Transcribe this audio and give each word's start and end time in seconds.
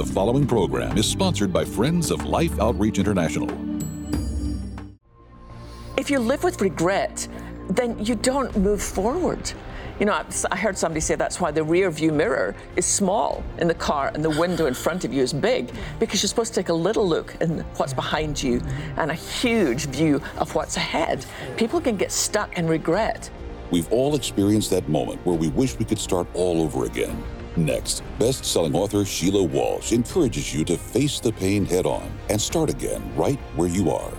The 0.00 0.14
following 0.14 0.46
program 0.46 0.96
is 0.96 1.04
sponsored 1.04 1.52
by 1.52 1.62
Friends 1.62 2.10
of 2.10 2.24
Life 2.24 2.58
Outreach 2.58 2.98
International. 2.98 3.50
If 5.98 6.08
you 6.08 6.18
live 6.18 6.42
with 6.42 6.62
regret, 6.62 7.28
then 7.68 8.02
you 8.02 8.14
don't 8.14 8.56
move 8.56 8.82
forward. 8.82 9.52
You 9.98 10.06
know, 10.06 10.24
I 10.50 10.56
heard 10.56 10.78
somebody 10.78 11.02
say 11.02 11.16
that's 11.16 11.38
why 11.38 11.50
the 11.50 11.62
rear 11.62 11.90
view 11.90 12.12
mirror 12.12 12.56
is 12.76 12.86
small 12.86 13.44
in 13.58 13.68
the 13.68 13.74
car 13.74 14.10
and 14.14 14.24
the 14.24 14.30
window 14.30 14.64
in 14.64 14.72
front 14.72 15.04
of 15.04 15.12
you 15.12 15.22
is 15.22 15.34
big, 15.34 15.70
because 15.98 16.22
you're 16.22 16.28
supposed 16.28 16.54
to 16.54 16.60
take 16.60 16.70
a 16.70 16.72
little 16.72 17.06
look 17.06 17.36
in 17.42 17.58
what's 17.76 17.92
behind 17.92 18.42
you 18.42 18.62
and 18.96 19.10
a 19.10 19.14
huge 19.14 19.84
view 19.88 20.22
of 20.38 20.54
what's 20.54 20.78
ahead. 20.78 21.26
People 21.58 21.78
can 21.78 21.98
get 21.98 22.10
stuck 22.10 22.56
in 22.56 22.66
regret. 22.66 23.28
We've 23.70 23.92
all 23.92 24.14
experienced 24.14 24.70
that 24.70 24.88
moment 24.88 25.20
where 25.26 25.36
we 25.36 25.48
wish 25.48 25.78
we 25.78 25.84
could 25.84 25.98
start 25.98 26.26
all 26.32 26.62
over 26.62 26.86
again. 26.86 27.22
Next, 27.56 28.02
best 28.18 28.44
selling 28.44 28.74
author 28.74 29.04
Sheila 29.04 29.42
Walsh 29.42 29.92
encourages 29.92 30.54
you 30.54 30.64
to 30.66 30.76
face 30.76 31.18
the 31.18 31.32
pain 31.32 31.64
head 31.64 31.84
on 31.84 32.10
and 32.28 32.40
start 32.40 32.70
again 32.70 33.02
right 33.16 33.38
where 33.56 33.68
you 33.68 33.90
are. 33.90 34.12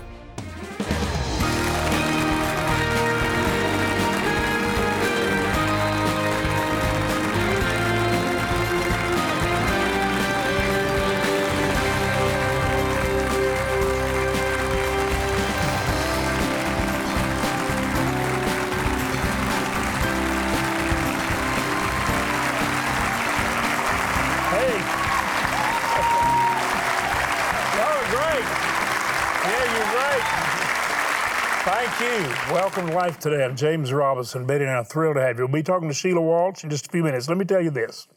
Welcome 32.50 32.88
to 32.88 32.94
Life 32.94 33.20
Today. 33.20 33.46
I'm 33.46 33.56
James 33.56 33.94
Robison. 33.94 34.46
Betty 34.46 34.66
and 34.66 34.74
I'm 34.74 34.84
thrilled 34.84 35.16
to 35.16 35.22
have 35.22 35.38
you. 35.38 35.46
We'll 35.46 35.54
be 35.54 35.64
talking 35.64 35.88
to 35.88 35.94
Sheila 35.94 36.22
Walsh 36.22 36.64
in 36.64 36.70
just 36.70 36.88
a 36.88 36.90
few 36.90 37.04
minutes. 37.04 37.30
Let 37.30 37.38
me 37.38 37.46
tell 37.46 37.62
you 37.62 37.70
this. 37.70 38.08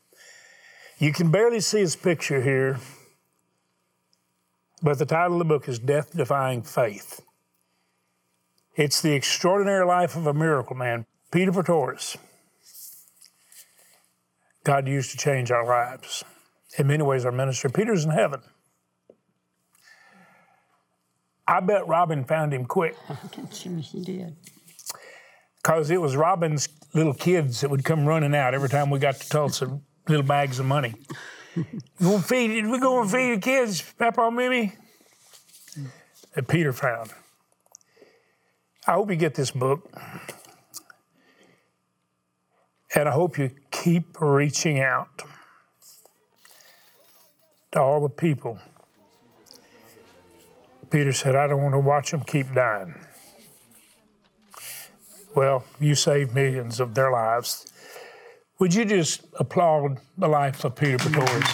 You 0.98 1.12
can 1.12 1.31
barely 1.31 1.61
see 1.61 1.81
his 1.81 1.94
picture 1.94 2.41
here, 2.41 2.78
but 4.83 4.98
the 4.98 5.05
title 5.05 5.34
of 5.34 5.39
the 5.41 5.44
book 5.44 5.69
is 5.69 5.78
Death 5.78 6.16
Defying 6.16 6.62
Faith. 6.62 7.20
It's 8.75 9.00
the 9.03 9.12
extraordinary 9.12 9.84
life 9.84 10.16
of 10.16 10.27
a 10.27 10.34
miracle 10.34 10.75
man, 10.75 11.05
Peter 11.31 11.53
Pretorius. 11.53 12.16
God 14.64 14.88
used 14.88 15.11
to 15.11 15.19
change 15.19 15.50
our 15.50 15.66
lives. 15.66 16.25
In 16.78 16.86
many 16.86 17.03
ways, 17.05 17.25
our 17.25 17.31
ministry. 17.31 17.70
Peter's 17.70 18.05
in 18.05 18.11
heaven. 18.11 18.41
I 21.47 21.61
bet 21.61 21.87
Robin 21.87 22.25
found 22.25 22.53
him 22.55 22.64
quick 22.64 22.97
she 23.53 23.69
did. 24.03 24.34
because 25.62 25.91
it 25.91 26.00
was 26.00 26.17
Robin's 26.17 26.69
little 26.95 27.12
kids 27.14 27.61
that 27.61 27.70
would 27.70 27.84
come 27.84 28.06
running 28.06 28.34
out 28.34 28.55
every 28.55 28.69
time 28.69 28.89
we 28.91 28.98
got 28.98 29.17
to 29.17 29.28
Tulsa, 29.28 29.81
little 30.09 30.25
bags 30.25 30.59
of 30.59 30.67
money. 30.67 30.95
You 31.56 31.65
gonna 32.03 32.19
feed? 32.20 32.67
We 32.67 32.81
gonna 32.81 33.09
feed 33.09 33.37
the 33.37 33.41
kids, 33.41 33.81
Papa, 33.97 34.28
Mimi? 34.33 34.72
That 36.34 36.48
Peter 36.48 36.72
found. 36.72 37.11
I 38.89 38.95
hope 38.95 39.09
you 39.09 39.15
get 39.15 39.37
this 39.37 39.53
book, 39.53 39.89
and 42.97 43.09
I 43.09 43.12
hope 43.12 43.39
you 43.39 43.53
keep 43.70 44.20
reaching 44.20 44.81
out 44.81 45.22
to 47.70 47.81
all 47.81 48.00
the 48.00 48.09
people. 48.09 48.59
Peter 50.95 51.12
said, 51.12 51.34
"I 51.34 51.48
don't 51.48 51.61
want 51.61 51.75
to 51.75 51.81
watch 51.81 52.12
them 52.12 52.20
keep 52.20 52.55
dying." 52.55 52.95
Well, 55.34 55.65
you 55.81 55.97
saved 55.97 56.32
millions 56.32 56.78
of 56.78 56.94
their 56.94 57.10
lives. 57.10 57.66
Would 58.60 58.72
you 58.72 58.84
just 58.84 59.22
applaud 59.41 59.99
the 60.16 60.28
life 60.28 60.65
of 60.65 60.77
Peter 60.77 60.97
Pretorius? 60.99 61.50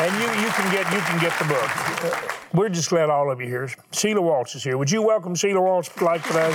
And 0.00 0.12
you, 0.20 0.26
you 0.42 0.50
can 0.50 0.72
get 0.72 0.92
you 0.92 1.00
can 1.02 1.20
get 1.20 1.38
the 1.38 1.44
book. 1.44 1.70
We're 2.52 2.68
just 2.68 2.90
glad 2.90 3.10
all 3.10 3.30
of 3.30 3.40
you 3.40 3.46
here. 3.46 3.70
Sheila 3.92 4.22
Walsh 4.22 4.56
is 4.56 4.64
here. 4.64 4.76
Would 4.76 4.90
you 4.90 5.02
welcome 5.02 5.36
Sheila 5.36 5.60
Walsh 5.60 5.88
like 6.00 6.24
today? 6.24 6.52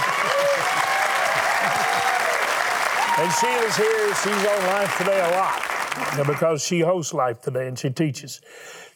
And 3.18 3.32
Sheila's 3.32 3.78
here. 3.78 4.14
She's 4.14 4.46
on 4.46 4.68
Life 4.68 4.98
Today 4.98 5.22
a 5.22 5.32
lot 5.38 5.77
because 6.26 6.64
she 6.64 6.82
hosts 6.82 7.14
Life 7.14 7.42
Today 7.42 7.68
and 7.68 7.78
she 7.78 7.90
teaches. 7.90 8.42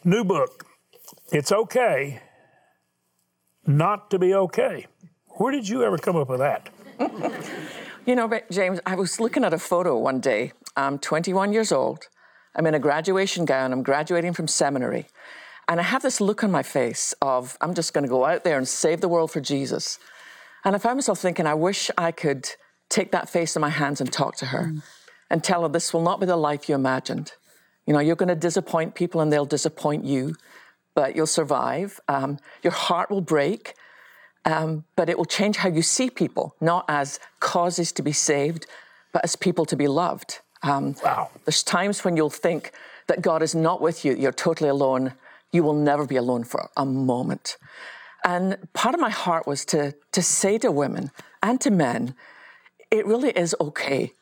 New 0.04 0.24
book. 0.24 0.66
It's 1.32 1.52
okay 1.52 2.22
not 3.66 4.10
to 4.12 4.20
be 4.20 4.34
okay. 4.34 4.88
Where 5.38 5.52
did 5.52 5.68
you 5.68 5.84
ever 5.84 5.98
come 5.98 6.16
up 6.16 6.30
with 6.30 6.40
that? 6.40 6.70
You 8.06 8.16
know, 8.16 8.28
but 8.28 8.50
James, 8.50 8.80
I 8.86 8.96
was 8.96 9.20
looking 9.20 9.44
at 9.44 9.54
a 9.54 9.60
photo 9.60 9.98
one 9.98 10.20
day. 10.20 10.54
I'm 10.76 10.98
21 10.98 11.54
years 11.54 11.72
old. 11.72 12.08
I'm 12.56 12.66
in 12.66 12.74
a 12.74 12.80
graduation 12.80 13.46
gown. 13.46 13.72
I'm 13.72 13.84
graduating 13.84 14.34
from 14.34 14.48
seminary. 14.48 15.08
And 15.68 15.80
I 15.80 15.84
have 15.84 16.02
this 16.02 16.20
look 16.20 16.44
on 16.44 16.52
my 16.52 16.64
face 16.64 17.14
of, 17.22 17.58
I'm 17.62 17.76
just 17.76 17.94
going 17.94 18.04
to 18.04 18.10
go 18.10 18.26
out 18.26 18.44
there 18.44 18.58
and 18.58 18.68
save 18.68 19.02
the 19.02 19.08
world 19.08 19.32
for 19.32 19.40
Jesus. 19.40 20.00
And 20.66 20.76
I 20.76 20.80
found 20.80 20.98
myself 20.98 21.20
thinking, 21.20 21.46
I 21.46 21.54
wish 21.54 21.92
I 21.96 22.12
could 22.12 22.50
take 22.90 23.12
that 23.12 23.30
face 23.30 23.56
in 23.56 23.62
my 23.62 23.70
hands 23.70 24.02
and 24.02 24.12
talk 24.12 24.36
to 24.38 24.48
her 24.48 24.72
mm. 24.74 24.84
And 25.31 25.44
tell 25.44 25.64
her 25.64 25.69
this 25.69 25.94
will 25.94 26.02
not 26.03 26.19
be 26.19 26.25
the 26.25 26.36
life 26.36 26.68
you 26.68 26.75
imagined. 26.75 27.31
You 27.86 27.94
know, 27.94 28.00
you're 28.00 28.16
going 28.16 28.30
to 28.30 28.36
disappoint 28.36 28.96
people 28.96 29.22
and 29.22 29.31
they'll 29.31 29.46
disappoint 29.46 30.06
you, 30.06 30.36
but 30.94 31.16
you'll 31.16 31.25
survive. 31.25 32.00
Um, 32.08 32.38
your 32.64 32.74
heart 32.74 33.09
will 33.09 33.22
break, 33.22 33.74
um, 34.46 34.84
but 34.96 35.09
it 35.09 35.18
will 35.18 35.25
change 35.25 35.58
how 35.58 35.70
you 35.70 35.81
see 35.81 36.09
people, 36.09 36.56
not 36.62 36.86
as 36.88 37.20
causes 37.40 37.91
to 37.94 38.03
be 38.03 38.12
saved, 38.12 38.68
but 39.14 39.24
as 39.24 39.36
people 39.36 39.66
to 39.66 39.75
be 39.75 39.88
loved. 39.88 40.40
Um, 40.64 40.96
Wow. 41.03 41.30
There's 41.46 41.64
times 41.64 42.03
when 42.03 42.18
you'll 42.18 42.30
think 42.30 42.72
that 43.08 43.22
God 43.22 43.41
is 43.41 43.56
not 43.56 43.81
with 43.81 44.06
you, 44.06 44.16
you're 44.16 44.31
totally 44.31 44.70
alone. 44.70 45.14
You 45.52 45.64
will 45.64 45.74
never 45.74 46.06
be 46.06 46.18
alone 46.18 46.44
for 46.44 46.70
a 46.78 46.86
moment. 46.86 47.58
And 48.24 48.58
part 48.74 48.94
of 48.94 49.02
my 49.02 49.09
heart 49.09 49.47
was 49.47 49.66
to, 49.66 49.96
to 50.12 50.22
say 50.22 50.58
to 50.59 50.72
women 50.72 51.12
and 51.41 51.59
to 51.62 51.72
men, 51.72 52.16
it 52.91 53.06
really 53.06 53.31
is 53.31 53.56
okay 53.59 54.14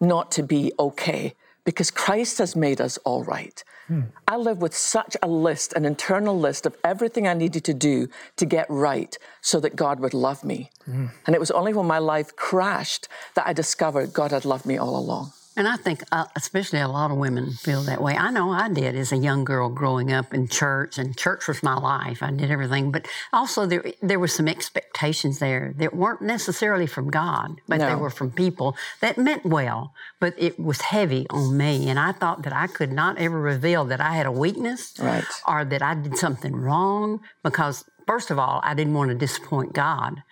not 0.00 0.30
to 0.32 0.42
be 0.42 0.72
okay 0.78 1.34
because 1.64 1.90
Christ 1.90 2.38
has 2.38 2.54
made 2.54 2.80
us 2.80 2.98
all 2.98 3.24
right. 3.24 3.62
Hmm. 3.88 4.02
I 4.28 4.36
live 4.36 4.58
with 4.58 4.74
such 4.74 5.16
a 5.22 5.28
list, 5.28 5.72
an 5.74 5.84
internal 5.84 6.38
list 6.38 6.66
of 6.66 6.76
everything 6.84 7.26
I 7.26 7.34
needed 7.34 7.64
to 7.64 7.74
do 7.74 8.08
to 8.36 8.46
get 8.46 8.66
right 8.68 9.16
so 9.40 9.60
that 9.60 9.76
God 9.76 10.00
would 10.00 10.14
love 10.14 10.44
me. 10.44 10.70
Hmm. 10.84 11.06
And 11.26 11.34
it 11.34 11.40
was 11.40 11.50
only 11.50 11.74
when 11.74 11.86
my 11.86 11.98
life 11.98 12.34
crashed 12.36 13.08
that 13.34 13.46
I 13.46 13.52
discovered 13.52 14.12
God 14.12 14.30
had 14.30 14.44
loved 14.44 14.66
me 14.66 14.78
all 14.78 14.96
along. 14.96 15.32
And 15.56 15.68
I 15.68 15.76
think, 15.76 16.02
uh, 16.10 16.24
especially 16.34 16.80
a 16.80 16.88
lot 16.88 17.12
of 17.12 17.16
women 17.16 17.52
feel 17.52 17.82
that 17.82 18.02
way. 18.02 18.16
I 18.16 18.30
know 18.32 18.50
I 18.50 18.68
did 18.68 18.96
as 18.96 19.12
a 19.12 19.16
young 19.16 19.44
girl 19.44 19.68
growing 19.68 20.12
up 20.12 20.34
in 20.34 20.48
church, 20.48 20.98
and 20.98 21.16
church 21.16 21.46
was 21.46 21.62
my 21.62 21.74
life. 21.76 22.24
I 22.24 22.32
did 22.32 22.50
everything, 22.50 22.90
but 22.90 23.06
also 23.32 23.64
there 23.64 23.84
there 24.02 24.18
were 24.18 24.26
some 24.26 24.48
expectations 24.48 25.38
there 25.38 25.72
that 25.78 25.94
weren't 25.94 26.22
necessarily 26.22 26.86
from 26.88 27.08
God, 27.08 27.60
but 27.68 27.78
they 27.78 27.94
were 27.94 28.10
from 28.10 28.32
people 28.32 28.76
that 29.00 29.16
meant 29.16 29.44
well, 29.46 29.94
but 30.18 30.34
it 30.36 30.58
was 30.58 30.80
heavy 30.80 31.24
on 31.30 31.56
me, 31.56 31.88
and 31.88 32.00
I 32.00 32.10
thought 32.10 32.42
that 32.42 32.52
I 32.52 32.66
could 32.66 32.90
not 32.90 33.18
ever 33.18 33.40
reveal 33.40 33.84
that 33.86 34.00
I 34.00 34.12
had 34.16 34.26
a 34.26 34.32
weakness 34.32 34.94
Right. 34.98 35.24
or 35.46 35.64
that 35.64 35.82
I 35.82 35.94
did 35.94 36.16
something 36.18 36.54
wrong 36.56 37.20
because, 37.44 37.84
first 38.08 38.32
of 38.32 38.40
all, 38.40 38.60
I 38.64 38.74
didn't 38.74 38.94
want 38.94 39.10
to 39.10 39.14
disappoint 39.16 39.72
God, 39.72 40.22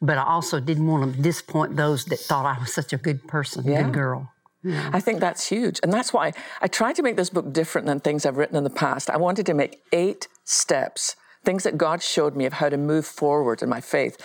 but 0.00 0.18
I 0.18 0.24
also 0.24 0.58
didn't 0.58 0.88
want 0.88 1.14
to 1.14 1.22
disappoint 1.22 1.76
those 1.76 2.04
that 2.06 2.18
thought 2.18 2.46
I 2.46 2.58
was 2.58 2.74
such 2.74 2.92
a 2.92 2.96
good 2.98 3.28
person, 3.28 3.64
Yeah. 3.64 3.82
good 3.84 3.92
girl. 3.94 4.32
I 4.64 5.00
think 5.00 5.20
that's 5.20 5.48
huge. 5.48 5.80
And 5.82 5.92
that's 5.92 6.12
why 6.12 6.32
I 6.60 6.68
tried 6.68 6.96
to 6.96 7.02
make 7.02 7.16
this 7.16 7.30
book 7.30 7.52
different 7.52 7.86
than 7.86 8.00
things 8.00 8.24
I've 8.24 8.36
written 8.36 8.56
in 8.56 8.64
the 8.64 8.70
past. 8.70 9.10
I 9.10 9.16
wanted 9.16 9.46
to 9.46 9.54
make 9.54 9.82
eight 9.92 10.28
steps, 10.44 11.16
things 11.44 11.64
that 11.64 11.76
God 11.76 12.02
showed 12.02 12.36
me 12.36 12.46
of 12.46 12.54
how 12.54 12.68
to 12.68 12.76
move 12.76 13.04
forward 13.04 13.62
in 13.62 13.68
my 13.68 13.80
faith. 13.80 14.16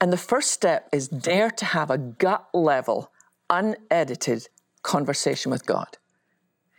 And 0.00 0.12
the 0.12 0.16
first 0.16 0.50
step 0.50 0.88
is 0.92 1.08
dare 1.08 1.50
to 1.50 1.64
have 1.64 1.90
a 1.90 1.98
gut 1.98 2.48
level, 2.52 3.10
unedited 3.48 4.48
conversation 4.82 5.50
with 5.50 5.66
God. 5.66 5.98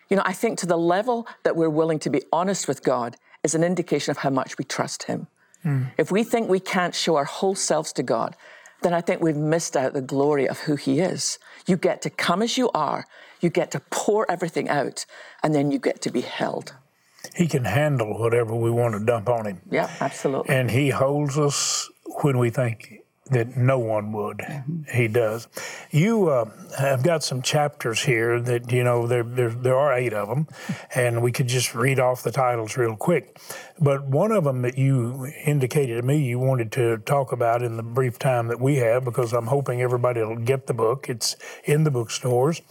You 0.10 0.18
know, 0.18 0.24
I 0.26 0.34
think 0.34 0.58
to 0.60 0.66
the 0.66 0.78
level 0.78 1.28
that 1.44 1.56
we're 1.56 1.70
willing 1.70 2.00
to 2.00 2.10
be 2.10 2.22
honest 2.34 2.68
with 2.68 2.84
God 2.84 3.16
is 3.44 3.56
an 3.56 3.64
indication 3.64 4.12
of 4.12 4.18
how 4.18 4.30
much 4.30 4.58
we 4.58 4.66
trust 4.66 5.04
Him. 5.04 5.28
Hmm. 5.64 5.84
If 5.98 6.12
we 6.12 6.24
think 6.24 6.50
we 6.50 6.60
can't 6.60 6.96
show 6.96 7.16
our 7.16 7.26
whole 7.26 7.56
selves 7.56 7.94
to 7.94 8.04
God, 8.04 8.36
then 8.82 8.94
I 8.94 9.02
think 9.02 9.22
we've 9.22 9.36
missed 9.36 9.78
out 9.78 9.94
the 9.94 10.02
glory 10.02 10.48
of 10.48 10.60
who 10.62 10.76
He 10.76 11.00
is. 11.00 11.40
You 11.68 11.78
get 11.78 12.02
to 12.04 12.10
come 12.10 12.42
as 12.42 12.58
you 12.58 12.70
are, 12.74 13.06
you 13.40 13.50
get 13.50 13.72
to 13.72 13.80
pour 13.90 14.30
everything 14.30 14.70
out, 14.70 15.06
and 15.44 15.54
then 15.54 15.72
you 15.72 15.80
get 15.80 16.02
to 16.02 16.12
be 16.12 16.22
held. 16.22 16.74
He 17.36 17.48
can 17.48 17.66
handle 17.66 18.20
whatever 18.20 18.56
we 18.56 18.72
want 18.72 18.94
to 18.96 19.06
dump 19.06 19.30
on 19.30 19.46
him. 19.46 19.62
Yeah, 19.70 19.90
absolutely. 20.00 20.54
And 20.56 20.72
he 20.72 20.90
holds 20.90 21.38
us 21.38 21.90
when 22.24 22.40
we 22.40 22.50
think 22.50 23.01
that 23.30 23.56
no 23.56 23.78
one 23.78 24.12
would. 24.12 24.40
Mm-hmm. 24.40 24.98
He 24.98 25.08
does. 25.08 25.48
You 25.92 26.30
uh, 26.30 26.50
have 26.78 27.04
got 27.04 27.24
some 27.24 27.42
chapters 27.42 28.02
here 28.04 28.42
that 28.42 28.72
you 28.72 28.84
know 28.84 29.06
there, 29.08 29.24
there 29.24 29.50
there 29.50 29.78
are 29.78 29.94
eight 29.94 30.14
of 30.14 30.28
them, 30.28 30.48
and 30.96 31.22
we 31.22 31.32
could 31.32 31.48
just 31.48 31.76
read 31.76 32.00
off 32.00 32.24
the 32.24 32.32
titles 32.32 32.78
real 32.78 32.96
quick. 32.96 33.40
But 33.80 34.06
one 34.06 34.32
of 34.32 34.44
them 34.44 34.64
that 34.64 34.78
you 34.78 35.28
indicated 35.46 35.96
to 35.96 36.02
me 36.02 36.24
you 36.24 36.40
wanted 36.40 36.72
to 36.74 36.98
talk 37.00 37.32
about 37.32 37.62
in 37.62 37.78
the 37.78 37.84
brief 37.84 38.18
time 38.18 38.48
that 38.48 38.60
we 38.60 38.78
have, 38.78 39.06
because 39.06 39.34
I'm 39.34 39.48
hoping 39.48 39.82
everybody 39.82 40.22
will 40.22 40.36
get 40.38 40.68
the 40.68 40.74
book. 40.74 41.08
It's 41.08 41.36
in 41.64 41.84
the 41.84 41.92
bookstores, 41.92 42.62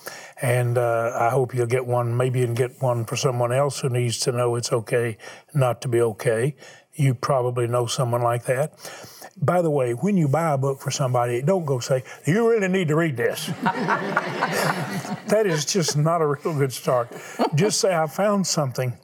and 0.42 0.76
uh, 0.76 1.16
I 1.18 1.30
hope 1.30 1.54
you'll 1.54 1.66
get 1.66 1.86
one. 1.86 2.16
Maybe 2.16 2.40
you 2.40 2.46
can 2.46 2.54
get 2.54 2.82
one 2.82 3.04
for 3.04 3.16
someone 3.16 3.52
else 3.52 3.80
who 3.80 3.88
needs 3.88 4.18
to 4.20 4.32
know 4.32 4.56
it's 4.56 4.72
okay 4.72 5.16
not 5.54 5.80
to 5.82 5.88
be 5.88 6.00
okay. 6.00 6.56
You 6.94 7.14
probably 7.14 7.66
know 7.66 7.86
someone 7.86 8.22
like 8.22 8.44
that 8.44 8.78
by 9.40 9.62
the 9.62 9.70
way, 9.70 9.92
when 9.92 10.16
you 10.16 10.28
buy 10.28 10.52
a 10.52 10.58
book 10.58 10.80
for 10.80 10.90
somebody, 10.90 11.40
don't 11.42 11.64
go 11.64 11.78
say, 11.78 12.04
You 12.26 12.48
really 12.50 12.68
need 12.68 12.88
to 12.88 12.96
read 12.96 13.16
this. 13.16 13.46
that 13.62 15.44
is 15.46 15.64
just 15.64 15.96
not 15.96 16.20
a 16.20 16.26
real 16.26 16.56
good 16.56 16.72
start. 16.72 17.10
Just 17.54 17.80
say, 17.80 17.94
I 17.94 18.06
found 18.06 18.46
something 18.46 18.98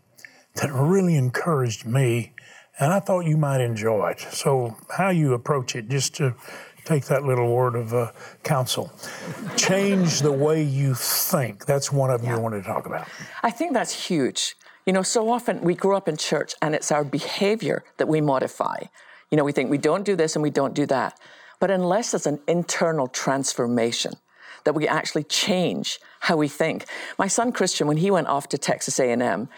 that 0.56 0.71
really 0.73 1.17
encouraged 1.17 1.87
me, 1.87 2.35
and 2.79 2.93
I 2.93 3.00
thought 3.00 3.21
you 3.21 3.37
might 3.37 3.61
enjoy 3.61 4.11
it. 4.11 4.21
So, 4.21 4.77
how 4.97 5.09
you 5.11 5.33
approach 5.33 5.75
it, 5.75 5.88
just 5.88 6.15
to 6.17 6.35
take 6.85 7.06
that 7.06 7.25
little 7.25 7.53
word 7.53 7.75
of 7.75 7.94
uh, 7.94 8.12
counsel. 8.44 8.93
Change 9.56 10.21
the 10.21 10.31
way 10.31 10.62
you 10.62 10.94
think. 10.94 11.67
That's 11.67 11.91
one 11.91 12.11
of 12.11 12.21
them 12.21 12.31
yeah. 12.31 12.37
you 12.37 12.43
wanted 12.43 12.62
to 12.62 12.69
talk 12.69 12.87
about. 12.87 13.09
I 13.43 13.50
think 13.50 13.73
that's 13.73 14.06
huge. 14.06 14.55
You 14.87 14.93
know, 14.93 15.03
so 15.03 15.31
often 15.31 15.62
we 15.62 15.75
grow 15.75 15.97
up 15.97 16.09
in 16.09 16.17
church 16.17 16.55
and 16.62 16.75
it's 16.75 16.93
our 16.93 17.05
behavior 17.05 17.85
that 17.97 18.09
we 18.09 18.21
modify. 18.21 18.85
You 19.31 19.37
know, 19.37 19.44
we 19.44 19.53
think 19.53 19.69
we 19.69 19.79
don't 19.79 20.05
do 20.05 20.15
this 20.17 20.37
and 20.37 20.43
we 20.43 20.50
don't 20.50 20.75
do 20.75 20.87
that. 20.87 21.19
But 21.59 21.71
unless 21.71 22.12
there's 22.12 22.27
an 22.27 22.38
internal 22.47 23.09
transformation, 23.09 24.15
that 24.67 24.75
we 24.75 24.87
actually 24.87 25.25
change 25.25 25.99
how 26.21 26.37
we 26.37 26.49
think. 26.49 26.87
My 27.19 27.29
son 27.29 27.53
Christian, 27.53 27.87
when 27.87 27.97
he 27.97 28.11
went 28.11 28.27
off 28.27 28.49
to 28.50 28.59
Texas 28.59 28.99
A&M, 28.99 29.49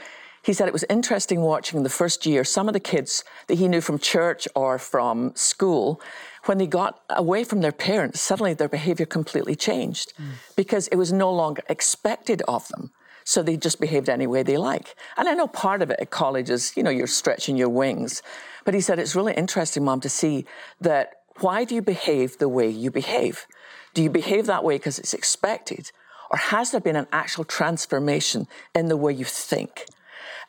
he 0.43 0.53
said 0.53 0.69
it 0.69 0.73
was 0.73 0.85
interesting 0.89 1.41
watching 1.41 1.83
the 1.83 1.91
first 1.91 2.25
year 2.25 2.45
some 2.45 2.69
of 2.69 2.75
the 2.75 2.81
kids 2.81 3.25
that 3.49 3.59
he 3.59 3.69
knew 3.69 3.81
from 3.81 3.99
church 3.99 4.47
or 4.55 4.79
from 4.79 5.35
school 5.35 6.01
when 6.45 6.59
they 6.59 6.67
got 6.67 7.03
away 7.11 7.43
from 7.43 7.61
their 7.61 7.73
parents 7.73 8.21
suddenly 8.21 8.55
their 8.55 8.69
behavior 8.69 9.05
completely 9.05 9.57
changed 9.57 10.13
mm. 10.17 10.25
because 10.57 10.89
it 10.89 10.97
was 10.97 11.13
no 11.13 11.31
longer 11.31 11.63
expected 11.69 12.41
of 12.49 12.69
them 12.69 12.93
so 13.29 13.43
they 13.43 13.57
just 13.57 13.81
behaved 13.81 14.09
any 14.09 14.27
way 14.27 14.43
they 14.43 14.57
like 14.57 14.97
and 15.17 15.29
i 15.29 15.35
know 15.35 15.47
part 15.47 15.83
of 15.83 15.91
it 15.91 16.01
at 16.01 16.11
college 16.11 16.51
is 16.51 16.73
you 16.77 16.83
know 16.83 16.91
you're 16.91 17.07
stretching 17.07 17.57
your 17.57 17.69
wings 17.69 18.23
but 18.69 18.75
he 18.75 18.83
said, 18.83 18.99
It's 18.99 19.17
really 19.17 19.33
interesting, 19.33 19.83
Mom, 19.83 20.01
to 20.01 20.11
see 20.11 20.45
that 20.79 21.23
why 21.41 21.65
do 21.65 21.75
you 21.75 21.81
behave 21.81 22.37
the 22.37 22.51
way 22.51 22.69
you 22.69 22.91
behave? 22.91 23.47
Do 23.95 24.03
you 24.03 24.11
behave 24.11 24.45
that 24.45 24.63
way 24.63 24.77
because 24.77 24.99
it's 24.99 25.15
expected? 25.15 25.91
Or 26.31 26.37
has 26.37 26.73
there 26.73 26.81
been 26.83 26.95
an 26.95 27.07
actual 27.11 27.45
transformation 27.45 28.47
in 28.75 28.89
the 28.89 28.97
way 28.99 29.15
you 29.15 29.25
think? 29.25 29.87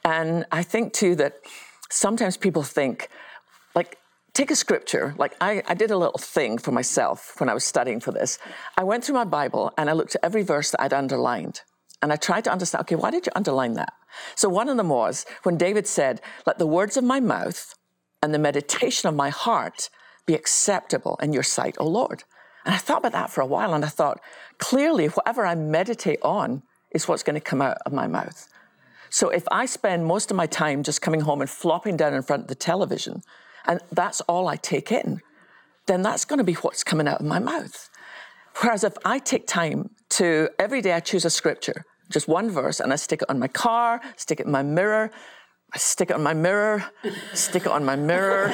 And 0.04 0.46
I 0.52 0.64
think 0.64 0.92
too 0.92 1.16
that 1.16 1.38
sometimes 1.90 2.36
people 2.36 2.62
think, 2.62 3.08
like, 3.74 3.98
take 4.34 4.52
a 4.52 4.56
scripture. 4.58 5.16
Like, 5.18 5.38
I, 5.40 5.64
I 5.66 5.74
did 5.74 5.90
a 5.90 5.98
little 5.98 6.20
thing 6.20 6.58
for 6.58 6.74
myself 6.74 7.36
when 7.38 7.48
I 7.48 7.54
was 7.54 7.64
studying 7.64 8.02
for 8.02 8.12
this. 8.12 8.38
I 8.76 8.84
went 8.84 9.06
through 9.06 9.16
my 9.16 9.24
Bible 9.24 9.72
and 9.78 9.90
I 9.90 9.94
looked 9.94 10.16
at 10.16 10.26
every 10.26 10.44
verse 10.44 10.72
that 10.72 10.81
I'd 10.81 10.92
underlined. 10.92 11.62
And 12.01 12.13
I 12.13 12.16
tried 12.16 12.46
to 12.46 12.51
understand, 12.51 12.81
okay, 12.81 12.96
why 12.96 13.12
did 13.12 13.25
you 13.25 13.31
underline 13.36 13.74
that? 13.74 13.94
So 14.36 14.50
one 14.50 14.69
of 14.69 14.78
them 14.78 14.90
was 14.90 15.25
when 15.44 15.57
David 15.57 15.88
said, 15.88 16.22
Let 16.46 16.57
the 16.57 16.68
words 16.68 16.98
of 16.98 17.04
my 17.04 17.19
mouth 17.19 17.75
and 18.24 18.34
the 18.34 18.40
meditation 18.40 19.10
of 19.10 19.16
my 19.16 19.30
heart 19.30 19.90
be 20.25 20.34
acceptable 20.34 21.18
in 21.22 21.34
your 21.34 21.44
sight, 21.44 21.75
O 21.80 21.88
Lord. 21.88 22.24
And 22.66 22.75
I 22.75 22.78
thought 22.78 23.00
about 23.00 23.13
that 23.13 23.30
for 23.30 23.42
a 23.42 23.46
while 23.46 23.74
and 23.74 23.84
I 23.84 23.90
thought, 23.90 24.22
clearly, 24.57 25.07
whatever 25.07 25.46
I 25.46 25.56
meditate 25.56 26.19
on 26.22 26.63
is 26.92 27.07
what's 27.07 27.24
going 27.24 27.36
to 27.36 27.42
come 27.42 27.62
out 27.62 27.78
of 27.86 27.94
my 27.94 28.07
mouth. 28.07 28.48
So 29.10 29.30
if 29.30 29.44
I 29.52 29.66
spend 29.66 30.06
most 30.06 30.30
of 30.30 30.38
my 30.38 30.45
time 30.45 30.84
just 30.84 31.02
coming 31.02 31.22
home 31.22 31.42
and 31.42 31.50
flopping 31.50 31.98
down 31.98 32.13
in 32.13 32.22
front 32.22 32.44
of 32.44 32.48
the 32.48 32.56
television, 32.56 33.22
and 33.66 33.80
that's 33.92 34.22
all 34.22 34.48
I 34.48 34.56
take 34.56 34.92
in, 34.92 35.22
then 35.88 36.02
that's 36.04 36.25
going 36.25 36.38
to 36.38 36.44
be 36.44 36.54
what's 36.54 36.84
coming 36.84 37.07
out 37.07 37.19
of 37.19 37.25
my 37.25 37.40
mouth. 37.40 37.90
Whereas 38.62 38.84
if 38.84 38.94
I 39.04 39.19
take 39.19 39.48
time 39.48 39.90
to 40.12 40.50
every 40.60 40.81
day 40.81 40.94
I 40.94 41.00
choose 41.00 41.25
a 41.25 41.30
scripture, 41.30 41.86
just 42.10 42.28
one 42.28 42.50
verse, 42.50 42.80
and 42.80 42.92
I 42.92 42.96
stick 42.96 43.22
it 43.22 43.30
on 43.30 43.40
my 43.40 43.48
car, 43.48 44.02
stick 44.16 44.40
it 44.40 44.46
in 44.46 44.52
my 44.52 44.64
mirror, 44.64 45.12
I 45.74 45.78
stick 45.78 46.10
it 46.10 46.14
on 46.14 46.24
my 46.24 46.34
mirror, 46.34 46.86
stick 47.34 47.66
it 47.66 47.72
on 47.72 47.86
my 47.86 47.96
mirror. 47.96 48.48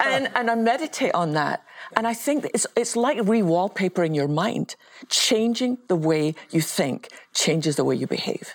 and, 0.00 0.30
and 0.34 0.50
I 0.50 0.54
meditate 0.54 1.14
on 1.14 1.32
that. 1.32 1.64
And 1.96 2.06
I 2.06 2.14
think 2.14 2.46
it's, 2.54 2.66
it's 2.76 2.96
like 2.96 3.18
re-wallpapering 3.22 4.14
your 4.14 4.28
mind. 4.28 4.76
Changing 5.08 5.78
the 5.88 5.96
way 5.96 6.34
you 6.50 6.60
think 6.60 7.08
changes 7.34 7.76
the 7.76 7.84
way 7.84 7.96
you 7.96 8.06
behave. 8.06 8.54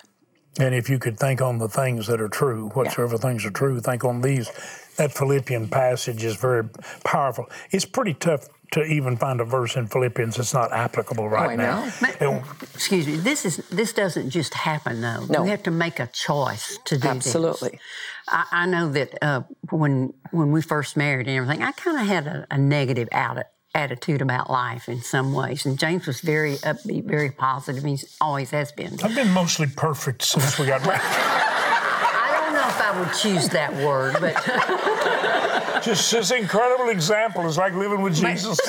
And 0.58 0.74
if 0.74 0.88
you 0.88 0.98
could 0.98 1.18
think 1.18 1.42
on 1.42 1.58
the 1.58 1.68
things 1.68 2.06
that 2.06 2.20
are 2.20 2.28
true, 2.28 2.70
whatsoever 2.70 3.16
yeah. 3.16 3.20
things 3.20 3.44
are 3.44 3.50
true, 3.50 3.78
think 3.80 4.04
on 4.04 4.22
these. 4.22 4.50
That 4.96 5.12
Philippian 5.12 5.68
passage 5.68 6.24
is 6.24 6.36
very 6.36 6.66
powerful. 7.04 7.50
It's 7.70 7.84
pretty 7.84 8.14
tough 8.14 8.48
to 8.72 8.82
even 8.84 9.16
find 9.16 9.40
a 9.40 9.44
verse 9.44 9.76
in 9.76 9.86
Philippians 9.86 10.36
that's 10.36 10.54
not 10.54 10.72
applicable 10.72 11.28
right 11.28 11.52
oh, 11.52 11.56
now. 11.56 11.92
Know. 12.20 12.42
Excuse 12.74 13.06
me. 13.06 13.16
This 13.16 13.44
is 13.44 13.58
this 13.70 13.92
doesn't 13.92 14.30
just 14.30 14.54
happen 14.54 15.00
though. 15.00 15.24
No. 15.26 15.44
You 15.44 15.50
have 15.50 15.62
to 15.64 15.70
make 15.70 16.00
a 16.00 16.06
choice 16.08 16.78
to 16.84 16.98
do 16.98 17.08
Absolutely. 17.08 17.70
This. 17.70 17.80
I, 18.28 18.46
I 18.52 18.66
know 18.66 18.90
that 18.92 19.18
uh, 19.22 19.42
when 19.70 20.12
when 20.30 20.52
we 20.52 20.62
first 20.62 20.96
married 20.96 21.28
and 21.28 21.36
everything, 21.36 21.62
I 21.62 21.72
kind 21.72 21.98
of 21.98 22.06
had 22.06 22.26
a, 22.26 22.46
a 22.50 22.58
negative 22.58 23.08
out 23.12 23.38
attitude 23.76 24.22
about 24.22 24.50
life 24.50 24.88
in 24.88 25.02
some 25.02 25.34
ways. 25.34 25.66
And 25.66 25.78
James 25.78 26.06
was 26.06 26.20
very 26.20 26.56
upbeat, 26.56 27.04
very 27.04 27.30
positive. 27.30 27.84
He 27.84 27.98
always 28.20 28.50
has 28.50 28.72
been. 28.72 28.98
I've 29.02 29.14
been 29.14 29.30
mostly 29.30 29.66
perfect 29.66 30.22
since 30.22 30.58
we 30.58 30.66
got 30.66 30.84
married. 30.84 31.02
I 32.86 32.92
don't 32.92 33.02
know 33.02 33.10
if 33.10 33.18
I 33.22 33.30
would 33.30 33.34
choose 33.34 33.48
that 33.50 33.74
word, 33.74 34.16
but. 34.20 34.34
just 35.82 36.10
this 36.10 36.30
incredible 36.30 36.88
example 36.90 37.46
is 37.46 37.56
like 37.58 37.74
living 37.74 38.02
with 38.02 38.14
Jesus. 38.14 38.58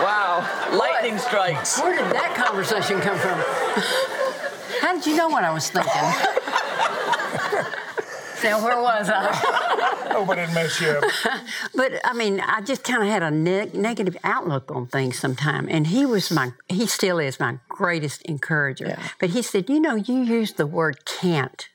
wow, 0.00 0.46
lightning 0.72 1.18
strikes. 1.18 1.80
Where 1.80 1.96
did 1.96 2.12
that 2.14 2.34
conversation 2.36 3.00
come 3.00 3.18
from? 3.18 3.38
How 4.80 4.94
did 4.94 5.06
you 5.06 5.16
know 5.16 5.28
what 5.28 5.44
I 5.44 5.52
was 5.52 5.68
thinking? 5.70 5.92
now, 8.44 8.64
where 8.64 8.80
was 8.80 9.10
I? 9.10 9.34
Hope 10.12 10.30
I 10.30 10.34
didn't 10.36 10.54
mess 10.54 10.80
you 10.80 10.88
up. 10.88 11.04
but 11.74 12.00
I 12.04 12.12
mean, 12.12 12.40
I 12.40 12.60
just 12.62 12.84
kind 12.84 13.02
of 13.02 13.08
had 13.08 13.22
a 13.22 13.30
ne- 13.30 13.70
negative 13.72 14.16
outlook 14.24 14.70
on 14.70 14.86
things 14.86 15.18
sometimes, 15.18 15.68
and 15.70 15.86
he 15.86 16.06
was 16.06 16.30
my, 16.30 16.52
he 16.68 16.86
still 16.86 17.18
is 17.18 17.38
my 17.38 17.58
greatest 17.68 18.22
encourager. 18.22 18.86
Yeah. 18.88 19.02
But 19.18 19.30
he 19.30 19.42
said, 19.42 19.68
you 19.68 19.80
know, 19.80 19.94
you 19.94 20.22
use 20.22 20.54
the 20.54 20.66
word 20.66 21.04
can't 21.04 21.68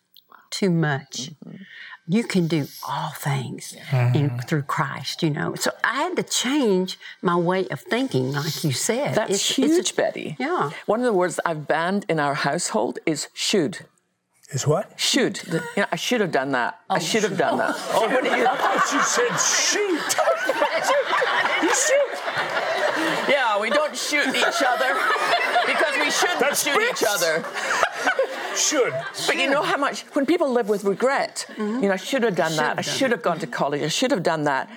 too 0.52 0.70
much. 0.70 1.32
Mm-hmm 1.46 1.64
you 2.08 2.24
can 2.24 2.48
do 2.48 2.68
all 2.88 3.10
things 3.12 3.76
mm-hmm. 3.90 4.16
in, 4.16 4.40
through 4.42 4.62
Christ, 4.64 5.24
you 5.24 5.30
know. 5.30 5.56
So 5.56 5.72
I 5.84 6.04
had 6.04 6.16
to 6.18 6.24
change 6.24 7.00
my 7.22 7.36
way 7.36 7.68
of 7.70 7.82
thinking, 7.82 8.32
like 8.32 8.64
you 8.64 8.72
said. 8.72 9.16
That's 9.16 9.32
it's, 9.32 9.56
huge, 9.56 9.72
it's, 9.72 9.92
Betty. 9.92 10.36
Yeah. 10.40 10.72
One 10.86 11.00
of 11.00 11.06
the 11.06 11.14
words 11.14 11.40
I've 11.46 11.68
banned 11.68 12.06
in 12.08 12.20
our 12.20 12.36
household 12.36 13.00
is 13.06 13.28
should. 13.34 13.86
Is 14.52 14.68
what? 14.68 15.00
Should. 15.00 15.38
The, 15.38 15.64
you 15.76 15.82
know, 15.82 15.88
I 15.92 15.96
should 15.96 16.22
have 16.22 16.32
done 16.32 16.52
that. 16.52 16.80
Oh, 16.90 16.96
I 16.96 17.00
should 17.00 17.24
have 17.24 17.38
done 17.38 17.58
that. 17.58 17.76
Oh, 17.94 18.08
what 18.08 18.24
did 18.24 18.38
you? 18.38 18.46
I 18.46 18.56
thought 18.56 18.94
you 18.94 19.02
said 19.02 19.36
shoot. 19.42 20.06
you 21.64 21.74
shoot. 21.74 22.16
Yeah, 23.28 23.60
we 23.60 23.72
don't 23.72 23.98
shoot 23.98 24.28
each 24.30 24.62
other 24.62 24.94
because 25.66 25.98
we 25.98 26.12
shouldn't 26.12 26.40
That's 26.40 26.64
shoot 26.64 26.80
each 26.80 27.04
other. 27.10 27.44
Should. 28.56 28.94
But 29.28 29.38
you 29.38 29.50
know 29.50 29.62
how 29.62 29.78
much, 29.78 30.02
when 30.14 30.26
people 30.26 30.52
live 30.52 30.70
with 30.70 30.84
regret, 30.84 31.46
mm-hmm. 31.50 31.84
you 31.84 31.90
know, 31.90 31.94
I 31.94 31.98
should 31.98 32.24
have 32.24 32.36
done 32.36 32.56
that, 32.56 32.78
I 32.78 32.82
should 32.82 33.12
have 33.12 33.22
gone 33.22 33.40
to 33.40 33.48
college, 33.48 33.82
I 33.82 33.90
should 33.90 34.12
have 34.12 34.24
done 34.24 34.44
that. 34.44 34.70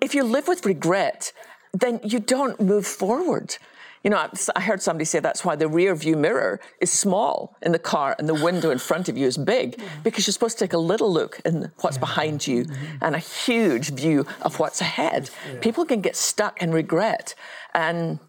If 0.00 0.14
you 0.14 0.24
live 0.24 0.48
with 0.48 0.66
regret, 0.66 1.32
then 1.72 2.00
you 2.02 2.18
don't 2.18 2.60
move 2.60 2.86
forward. 2.86 3.56
You 4.02 4.08
know, 4.08 4.28
I 4.56 4.60
heard 4.62 4.80
somebody 4.80 5.04
say 5.04 5.20
that's 5.20 5.44
why 5.44 5.56
the 5.56 5.68
rear 5.68 5.94
view 5.94 6.16
mirror 6.16 6.58
is 6.80 6.90
small 6.90 7.54
in 7.60 7.72
the 7.72 7.78
car 7.78 8.16
and 8.18 8.26
the 8.26 8.34
window 8.34 8.70
in 8.70 8.78
front 8.78 9.10
of 9.10 9.18
you 9.18 9.26
is 9.26 9.36
big 9.36 9.78
because 10.02 10.26
you're 10.26 10.32
supposed 10.32 10.58
to 10.58 10.64
take 10.64 10.72
a 10.72 10.78
little 10.78 11.12
look 11.12 11.38
in 11.44 11.70
what's 11.82 11.98
behind 11.98 12.46
you 12.46 12.64
mm-hmm. 12.64 12.96
and 13.02 13.14
a 13.14 13.18
huge 13.18 13.90
view 13.90 14.24
of 14.40 14.58
what's 14.58 14.80
ahead. 14.80 15.28
People 15.60 15.84
can 15.84 16.00
get 16.00 16.16
stuck 16.16 16.62
in 16.62 16.72
regret 16.72 17.34
and 17.74 18.20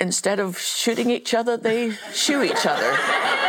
instead 0.00 0.40
of 0.40 0.58
shooting 0.58 1.10
each 1.10 1.32
other, 1.32 1.56
they 1.56 1.92
shoot 2.12 2.42
each 2.42 2.66
other. 2.66 2.98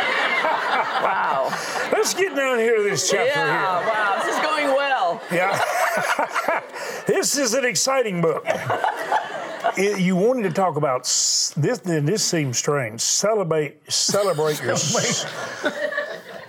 wow. 1.02 1.48
Let's 1.92 2.14
get 2.14 2.34
down 2.34 2.58
here 2.58 2.76
to 2.76 2.82
this 2.82 3.10
chapter 3.10 3.26
yeah, 3.26 3.80
here. 3.80 3.88
wow, 3.88 4.22
this 4.24 4.34
is 4.34 4.42
going 4.42 4.66
well. 4.66 5.22
Yeah. 5.32 6.62
this 7.06 7.36
is 7.36 7.54
an 7.54 7.64
exciting 7.64 8.20
book. 8.20 8.46
It, 9.76 10.00
you 10.00 10.16
wanted 10.16 10.44
to 10.44 10.52
talk 10.52 10.76
about 10.76 11.02
this. 11.02 11.52
Then 11.84 12.04
this 12.04 12.24
seems 12.24 12.58
strange. 12.58 13.00
Celebrate, 13.00 13.92
celebrate 13.92 14.60
your. 14.62 14.74
Oh, 14.74 15.90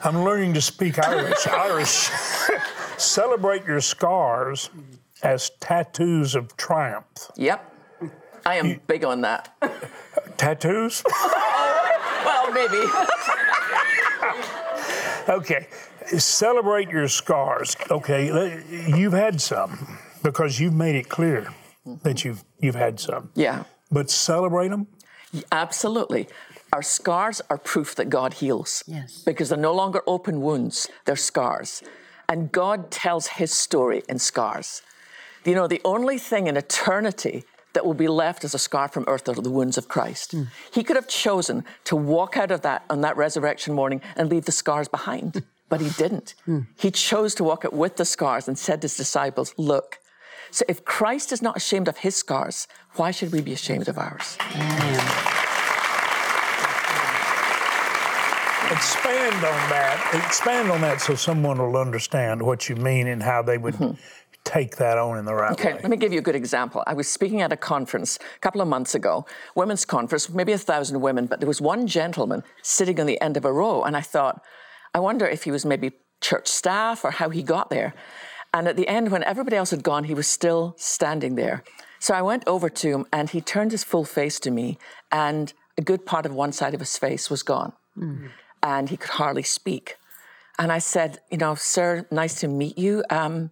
I'm 0.03 0.23
learning 0.23 0.53
to 0.55 0.61
speak 0.61 0.97
Irish. 0.97 1.45
Irish. 1.45 2.09
celebrate 2.97 3.65
your 3.65 3.81
scars 3.81 4.69
as 5.23 5.51
tattoos 5.59 6.35
of 6.35 6.55
triumph. 6.57 7.31
Yep. 7.35 7.75
I 8.45 8.55
am 8.55 8.81
big 8.87 9.03
on 9.03 9.21
that. 9.21 9.55
Tattoos? 10.37 11.03
well, 12.25 12.51
maybe. 12.51 12.81
Okay. 15.29 15.67
Celebrate 16.17 16.89
your 16.89 17.07
scars. 17.07 17.75
Okay. 17.89 18.63
You've 18.87 19.13
had 19.13 19.39
some 19.41 19.97
because 20.23 20.59
you've 20.59 20.73
made 20.73 20.95
it 20.95 21.09
clear 21.09 21.53
that 22.03 22.23
you've 22.23 22.43
you've 22.59 22.75
had 22.75 22.99
some. 22.99 23.29
Yeah. 23.35 23.63
But 23.91 24.09
celebrate 24.09 24.69
them. 24.69 24.87
Absolutely. 25.51 26.27
Our 26.73 26.81
scars 26.81 27.41
are 27.49 27.57
proof 27.57 27.95
that 27.95 28.09
God 28.09 28.35
heals. 28.35 28.83
Yes. 28.87 29.23
Because 29.25 29.49
they're 29.49 29.57
no 29.57 29.73
longer 29.73 30.01
open 30.07 30.41
wounds, 30.41 30.87
they're 31.05 31.15
scars. 31.15 31.83
And 32.29 32.51
God 32.51 32.91
tells 32.91 33.27
his 33.27 33.51
story 33.51 34.03
in 34.07 34.19
scars. 34.19 34.81
You 35.43 35.55
know, 35.55 35.67
the 35.67 35.81
only 35.83 36.17
thing 36.17 36.47
in 36.47 36.55
eternity 36.55 37.43
that 37.73 37.85
will 37.85 37.93
be 37.93 38.07
left 38.07 38.43
as 38.43 38.53
a 38.53 38.59
scar 38.59 38.87
from 38.87 39.05
earth 39.07 39.27
are 39.29 39.33
the 39.33 39.49
wounds 39.49 39.77
of 39.77 39.87
Christ. 39.87 40.35
Mm. 40.35 40.47
He 40.73 40.83
could 40.83 40.95
have 40.95 41.07
chosen 41.07 41.63
to 41.85 41.95
walk 41.95 42.37
out 42.37 42.51
of 42.51 42.61
that 42.61 42.83
on 42.89 43.01
that 43.01 43.17
resurrection 43.17 43.73
morning 43.73 44.01
and 44.15 44.29
leave 44.29 44.45
the 44.45 44.51
scars 44.51 44.87
behind, 44.87 45.43
but 45.69 45.81
he 45.81 45.89
didn't. 45.91 46.35
Mm. 46.47 46.67
He 46.77 46.91
chose 46.91 47.35
to 47.35 47.43
walk 47.43 47.65
out 47.65 47.73
with 47.73 47.97
the 47.97 48.05
scars 48.05 48.47
and 48.47 48.57
said 48.57 48.81
to 48.81 48.85
his 48.85 48.97
disciples, 48.97 49.53
Look, 49.57 49.99
so 50.51 50.65
if 50.67 50.83
Christ 50.83 51.31
is 51.31 51.41
not 51.41 51.55
ashamed 51.55 51.87
of 51.87 51.97
his 51.97 52.15
scars, 52.15 52.67
why 52.95 53.11
should 53.11 53.31
we 53.31 53.41
be 53.41 53.53
ashamed 53.53 53.87
of 53.87 53.97
ours? 53.97 54.37
Expand 58.71 59.35
on 59.35 59.69
that. 59.69 60.23
Expand 60.25 60.71
on 60.71 60.81
that 60.81 61.01
so 61.01 61.15
someone 61.15 61.57
will 61.57 61.77
understand 61.77 62.41
what 62.41 62.69
you 62.69 62.75
mean 62.75 63.07
and 63.07 63.21
how 63.21 63.41
they 63.41 63.57
would 63.57 63.75
mm-hmm 63.75 63.95
take 64.51 64.75
that 64.77 64.97
on 64.97 65.17
in 65.17 65.25
the 65.25 65.33
right 65.33 65.51
okay, 65.53 65.73
way. 65.73 65.79
let 65.81 65.89
me 65.89 65.97
give 65.97 66.11
you 66.11 66.19
a 66.19 66.21
good 66.21 66.35
example. 66.35 66.83
I 66.85 66.93
was 66.93 67.07
speaking 67.07 67.41
at 67.41 67.53
a 67.53 67.57
conference 67.57 68.17
a 68.35 68.39
couple 68.39 68.61
of 68.61 68.67
months 68.67 68.95
ago, 68.95 69.25
women's 69.55 69.85
conference, 69.85 70.29
maybe 70.29 70.51
a 70.51 70.57
thousand 70.57 70.99
women, 71.01 71.25
but 71.25 71.39
there 71.39 71.47
was 71.47 71.61
one 71.61 71.87
gentleman 71.87 72.43
sitting 72.61 72.99
on 72.99 73.05
the 73.05 73.19
end 73.21 73.37
of 73.37 73.45
a 73.45 73.53
row, 73.53 73.83
and 73.83 73.95
I 73.95 74.01
thought, 74.01 74.43
I 74.93 74.99
wonder 74.99 75.25
if 75.25 75.43
he 75.43 75.51
was 75.51 75.65
maybe 75.65 75.93
church 76.19 76.47
staff 76.47 77.05
or 77.05 77.11
how 77.11 77.29
he 77.29 77.43
got 77.43 77.69
there. 77.69 77.93
And 78.53 78.67
at 78.67 78.75
the 78.75 78.87
end, 78.87 79.11
when 79.11 79.23
everybody 79.23 79.55
else 79.55 79.71
had 79.71 79.83
gone, 79.83 80.03
he 80.03 80.13
was 80.13 80.27
still 80.27 80.75
standing 80.77 81.35
there. 81.35 81.63
So 81.99 82.13
I 82.13 82.21
went 82.21 82.43
over 82.45 82.69
to 82.69 82.87
him, 82.89 83.05
and 83.13 83.29
he 83.29 83.39
turned 83.41 83.71
his 83.71 83.83
full 83.83 84.03
face 84.05 84.39
to 84.41 84.51
me, 84.51 84.77
and 85.11 85.53
a 85.77 85.81
good 85.81 86.05
part 86.05 86.25
of 86.25 86.33
one 86.33 86.51
side 86.51 86.73
of 86.73 86.79
his 86.79 86.97
face 86.97 87.29
was 87.29 87.43
gone, 87.43 87.71
mm. 87.97 88.29
and 88.61 88.89
he 88.89 88.97
could 88.97 89.11
hardly 89.11 89.43
speak. 89.43 89.97
And 90.59 90.71
I 90.71 90.79
said, 90.79 91.19
You 91.31 91.37
know, 91.37 91.55
sir, 91.55 92.05
nice 92.11 92.39
to 92.41 92.47
meet 92.47 92.77
you. 92.77 93.03
Um, 93.09 93.51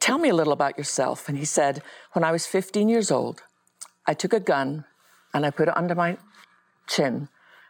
Tell 0.00 0.18
me 0.18 0.30
a 0.30 0.34
little 0.34 0.52
about 0.52 0.78
yourself. 0.78 1.28
And 1.28 1.38
he 1.38 1.44
said, 1.44 1.82
When 2.12 2.24
I 2.24 2.32
was 2.32 2.46
15 2.46 2.88
years 2.88 3.10
old, 3.10 3.42
I 4.06 4.14
took 4.14 4.32
a 4.32 4.40
gun 4.40 4.84
and 5.32 5.46
I 5.46 5.50
put 5.50 5.68
it 5.68 5.76
under 5.76 5.94
my 5.94 6.16
chin 6.86 7.28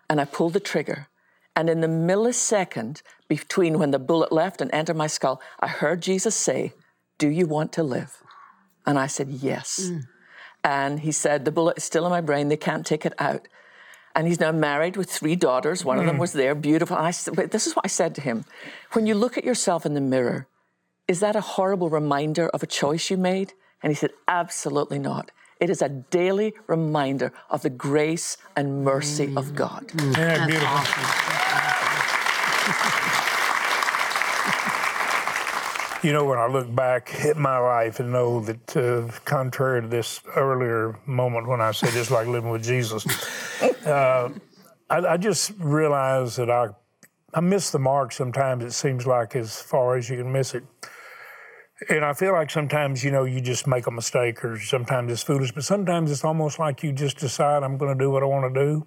and 0.09 0.21
I 0.21 0.25
pulled 0.25 0.55
the 0.55 0.61
trigger. 0.61 1.09
And 1.57 1.69
in 1.69 1.81
the 1.81 1.89
millisecond 1.89 3.03
between 3.29 3.79
when 3.79 3.91
the 3.91 3.99
bullet 3.99 4.33
left 4.33 4.61
and 4.61 4.73
entered 4.73 4.97
my 4.97 5.09
skull, 5.09 5.43
I 5.59 5.67
heard 5.67 6.01
Jesus 6.01 6.37
say, 6.37 6.73
Do 7.19 7.29
you 7.29 7.47
want 7.47 7.73
to 7.75 7.83
live? 7.83 8.23
And 8.87 8.99
I 8.99 9.09
said, 9.09 9.29
Yes. 9.29 9.81
Mm. 9.91 10.03
And 10.63 11.01
he 11.01 11.13
said, 11.13 11.45
The 11.45 11.53
bullet 11.53 11.79
is 11.79 11.85
still 11.85 12.07
in 12.07 12.11
my 12.11 12.21
brain. 12.21 12.49
They 12.49 12.57
can't 12.57 12.87
take 12.87 13.05
it 13.05 13.15
out. 13.19 13.49
And 14.15 14.27
he's 14.27 14.41
now 14.41 14.53
married 14.53 14.97
with 14.97 15.11
three 15.11 15.37
daughters. 15.37 15.85
One 15.85 15.99
mm. 15.99 16.01
of 16.01 16.07
them 16.07 16.17
mm. 16.17 16.21
was 16.21 16.33
there, 16.33 16.55
beautiful. 16.55 16.97
And 16.97 17.07
I 17.07 17.11
said, 17.11 17.35
This 17.51 17.67
is 17.67 17.75
what 17.75 17.85
I 17.85 17.89
said 17.89 18.15
to 18.15 18.21
him. 18.21 18.45
When 18.93 19.07
you 19.07 19.15
look 19.15 19.37
at 19.37 19.45
yourself 19.45 19.85
in 19.85 19.95
the 19.95 20.01
mirror, 20.01 20.47
is 21.11 21.19
that 21.19 21.35
a 21.35 21.41
horrible 21.41 21.91
reminder 21.91 22.49
of 22.51 22.63
a 22.63 22.69
choice 22.69 23.11
you 23.11 23.17
made? 23.17 23.53
And 23.83 23.91
he 23.91 23.97
said, 23.97 24.13
Absolutely 24.29 25.01
not. 25.01 25.33
It 25.61 25.69
is 25.69 25.83
a 25.83 25.89
daily 25.89 26.55
reminder 26.69 27.33
of 27.51 27.63
the 27.63 27.71
grace 27.71 28.37
and 28.55 28.85
mercy 28.85 29.27
mm. 29.27 29.37
of 29.37 29.57
God. 29.57 29.89
Mm. 29.89 30.17
Yeah, 30.17 30.47
beautiful. 30.47 30.69
you 36.09 36.13
know, 36.13 36.25
when 36.25 36.39
I 36.39 36.47
look 36.47 36.73
back 36.73 37.13
at 37.25 37.37
my 37.37 37.59
life 37.59 37.99
and 37.99 38.13
know 38.13 38.39
that, 38.43 38.77
uh, 38.77 39.11
contrary 39.25 39.83
to 39.83 39.89
this 39.89 40.21
earlier 40.37 40.97
moment 41.07 41.49
when 41.49 41.61
I 41.61 41.73
said 41.73 41.91
it's 41.95 42.13
like 42.13 42.29
living 42.29 42.51
with 42.51 42.63
Jesus, 42.63 43.05
uh, 43.85 44.31
I, 44.89 44.97
I, 44.97 45.17
just 45.17 45.51
realize 45.59 46.37
that 46.37 46.51
I, 46.51 46.69
I 47.35 47.41
miss 47.41 47.71
the 47.71 47.81
mark 47.81 48.13
sometimes, 48.13 48.65
it 48.65 48.73
seems 48.73 49.09
like, 49.09 49.35
as 49.35 49.61
far 49.61 49.97
as 49.97 50.09
you 50.09 50.17
can 50.17 50.31
miss 50.31 50.55
it. 50.55 50.63
And 51.89 52.05
I 52.05 52.13
feel 52.13 52.33
like 52.33 52.51
sometimes, 52.51 53.03
you 53.03 53.11
know, 53.11 53.25
you 53.25 53.41
just 53.41 53.67
make 53.67 53.87
a 53.87 53.91
mistake 53.91 54.45
or 54.45 54.59
sometimes 54.61 55.13
it's 55.13 55.23
foolish, 55.23 55.53
but 55.53 55.65
sometimes 55.65 56.11
it's 56.11 56.25
almost 56.25 56.59
like 56.59 56.83
you 56.83 56.93
just 56.93 57.17
decide, 57.17 57.63
I'm 57.63 57.79
going 57.79 57.97
to 57.97 58.05
do 58.05 58.11
what 58.11 58.23
I 58.23 58.27
want 58.27 58.53
to 58.53 58.61
do. 58.61 58.87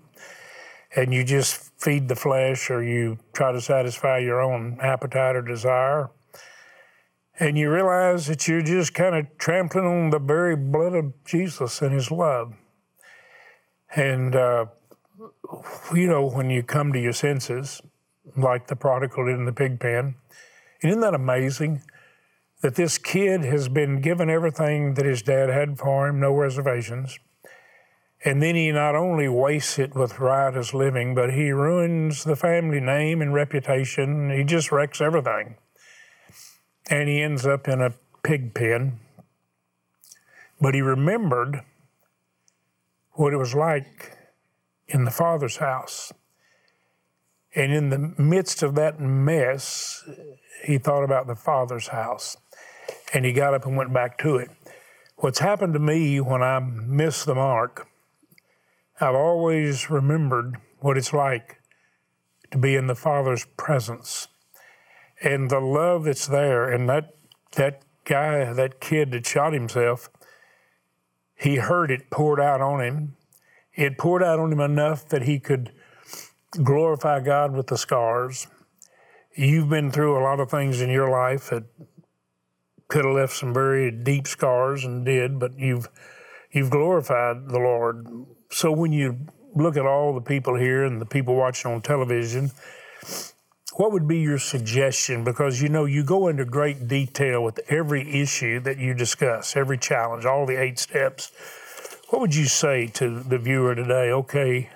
And 0.95 1.11
you 1.11 1.23
just 1.23 1.71
feed 1.81 2.07
the 2.07 2.15
flesh 2.15 2.69
or 2.69 2.83
you 2.83 3.17
try 3.33 3.51
to 3.51 3.59
satisfy 3.59 4.19
your 4.19 4.41
own 4.41 4.77
appetite 4.79 5.35
or 5.35 5.41
desire. 5.41 6.11
And 7.39 7.57
you 7.57 7.71
realize 7.71 8.27
that 8.27 8.47
you're 8.47 8.61
just 8.61 8.93
kind 8.93 9.15
of 9.15 9.25
trampling 9.39 9.85
on 9.85 10.11
the 10.11 10.19
very 10.19 10.55
blood 10.55 10.93
of 10.93 11.13
Jesus 11.25 11.81
and 11.81 11.91
his 11.91 12.11
love. 12.11 12.53
And, 13.95 14.35
uh, 14.35 14.67
you 15.95 16.07
know, 16.07 16.29
when 16.29 16.51
you 16.51 16.61
come 16.61 16.93
to 16.93 16.99
your 16.99 17.13
senses, 17.13 17.81
like 18.37 18.67
the 18.67 18.75
prodigal 18.75 19.27
in 19.27 19.45
the 19.45 19.51
pig 19.51 19.79
pen, 19.79 20.15
isn't 20.83 21.01
that 21.01 21.15
amazing? 21.15 21.81
That 22.63 22.75
this 22.75 22.97
kid 22.97 23.43
has 23.43 23.67
been 23.67 23.99
given 23.99 24.29
everything 24.29 24.93
that 24.93 25.05
his 25.05 25.21
dad 25.21 25.49
had 25.49 25.77
for 25.77 26.07
him, 26.07 26.21
no 26.21 26.33
reservations. 26.33 27.19
And 28.23 28.41
then 28.41 28.55
he 28.55 28.71
not 28.71 28.95
only 28.95 29.27
wastes 29.27 29.77
it 29.77 29.93
with 29.93 30.17
riotous 30.17 30.73
living, 30.73 31.13
but 31.13 31.33
he 31.33 31.51
ruins 31.51 32.23
the 32.23 32.37
family 32.37 32.79
name 32.79 33.21
and 33.21 33.33
reputation. 33.33 34.29
He 34.29 34.45
just 34.45 34.71
wrecks 34.71 35.01
everything. 35.01 35.57
And 36.89 37.09
he 37.09 37.21
ends 37.21 37.45
up 37.45 37.67
in 37.67 37.81
a 37.81 37.95
pig 38.23 38.53
pen. 38.53 39.01
But 40.61 40.73
he 40.73 40.81
remembered 40.81 41.63
what 43.11 43.33
it 43.33 43.37
was 43.37 43.53
like 43.53 44.17
in 44.87 45.03
the 45.03 45.11
Father's 45.11 45.57
house. 45.57 46.13
And 47.53 47.73
in 47.73 47.89
the 47.89 48.13
midst 48.17 48.63
of 48.63 48.75
that 48.75 49.01
mess, 49.01 50.07
he 50.63 50.77
thought 50.77 51.03
about 51.03 51.27
the 51.27 51.35
Father's 51.35 51.89
house 51.89 52.37
and 53.13 53.23
he 53.25 53.31
got 53.31 53.53
up 53.53 53.65
and 53.65 53.77
went 53.77 53.93
back 53.93 54.17
to 54.17 54.37
it. 54.37 54.49
What's 55.17 55.39
happened 55.39 55.73
to 55.73 55.79
me 55.79 56.19
when 56.19 56.41
I 56.41 56.59
miss 56.59 57.23
the 57.23 57.35
mark, 57.35 57.87
I've 58.99 59.15
always 59.15 59.89
remembered 59.89 60.57
what 60.79 60.97
it's 60.97 61.13
like 61.13 61.61
to 62.51 62.57
be 62.57 62.75
in 62.75 62.87
the 62.87 62.95
Father's 62.95 63.45
presence 63.57 64.27
and 65.23 65.49
the 65.49 65.59
love 65.59 66.05
that's 66.05 66.27
there. 66.27 66.69
And 66.69 66.89
that, 66.89 67.15
that 67.55 67.83
guy, 68.03 68.51
that 68.51 68.81
kid 68.81 69.11
that 69.11 69.25
shot 69.25 69.53
himself, 69.53 70.09
he 71.35 71.57
heard 71.57 71.91
it 71.91 72.09
poured 72.09 72.39
out 72.39 72.61
on 72.61 72.81
him. 72.81 73.15
It 73.73 73.97
poured 73.97 74.23
out 74.23 74.39
on 74.39 74.51
him 74.51 74.59
enough 74.59 75.07
that 75.09 75.23
he 75.23 75.39
could 75.39 75.71
glorify 76.63 77.19
God 77.19 77.53
with 77.53 77.67
the 77.67 77.77
scars. 77.77 78.47
You've 79.35 79.69
been 79.69 79.91
through 79.91 80.17
a 80.17 80.21
lot 80.23 80.39
of 80.39 80.51
things 80.51 80.81
in 80.81 80.89
your 80.89 81.09
life 81.09 81.49
that 81.49 81.63
could 82.87 83.05
have 83.05 83.15
left 83.15 83.33
some 83.33 83.53
very 83.53 83.91
deep 83.91 84.27
scars 84.27 84.83
and 84.83 85.05
did, 85.05 85.39
but 85.39 85.57
you've 85.57 85.87
you've 86.51 86.69
glorified 86.69 87.49
the 87.49 87.59
Lord. 87.59 88.07
So 88.51 88.71
when 88.71 88.91
you 88.91 89.17
look 89.55 89.77
at 89.77 89.85
all 89.85 90.13
the 90.13 90.21
people 90.21 90.55
here 90.55 90.83
and 90.83 91.01
the 91.01 91.05
people 91.05 91.35
watching 91.35 91.71
on 91.71 91.81
television, 91.81 92.51
what 93.75 93.91
would 93.91 94.07
be 94.07 94.19
your 94.19 94.37
suggestion? 94.37 95.23
Because 95.23 95.61
you 95.61 95.69
know 95.69 95.85
you 95.85 96.03
go 96.03 96.27
into 96.27 96.45
great 96.45 96.87
detail 96.87 97.43
with 97.43 97.59
every 97.69 98.21
issue 98.21 98.59
that 98.61 98.77
you 98.77 98.93
discuss, 98.93 99.55
every 99.55 99.77
challenge, 99.77 100.25
all 100.25 100.45
the 100.45 100.61
eight 100.61 100.77
steps. 100.77 101.31
What 102.09 102.21
would 102.21 102.35
you 102.35 102.45
say 102.45 102.87
to 102.87 103.21
the 103.21 103.39
viewer 103.39 103.73
today? 103.73 104.11
Okay, 104.11 104.69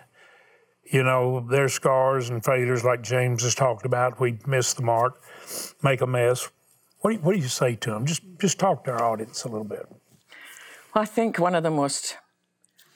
you 0.92 1.04
know, 1.04 1.46
there's 1.48 1.74
scars 1.74 2.30
and 2.30 2.44
failures 2.44 2.84
like 2.84 3.04
James 3.04 3.44
has 3.44 3.54
talked 3.54 3.86
about. 3.86 4.20
We 4.20 4.40
miss 4.48 4.74
the 4.74 4.82
mark, 4.82 5.22
make 5.84 6.02
a 6.02 6.08
mess. 6.08 6.50
What 7.01 7.12
do, 7.12 7.16
you, 7.16 7.22
what 7.22 7.34
do 7.36 7.39
you 7.39 7.48
say 7.48 7.75
to 7.75 7.92
them? 7.92 8.06
Just, 8.06 8.22
just 8.39 8.60
talk 8.60 8.84
to 8.86 8.92
our 8.92 9.04
audience 9.04 9.44
a 9.44 9.50
little 9.50 9.63
bit. 9.68 9.88
Well, 10.94 11.04
I 11.04 11.06
think 11.06 11.38
one 11.38 11.56
of 11.56 11.63
the 11.63 11.72
most 11.72 12.18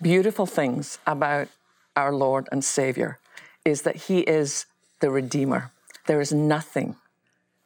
beautiful 0.02 0.46
things 0.46 0.98
about 1.06 1.48
our 1.96 2.14
Lord 2.14 2.48
and 2.52 2.64
Savior 2.64 3.20
is 3.64 3.84
that 3.84 3.96
He 4.08 4.22
is 4.22 4.66
the 5.02 5.12
Redeemer. 5.12 5.72
There 6.08 6.22
is 6.22 6.34
nothing, 6.34 6.96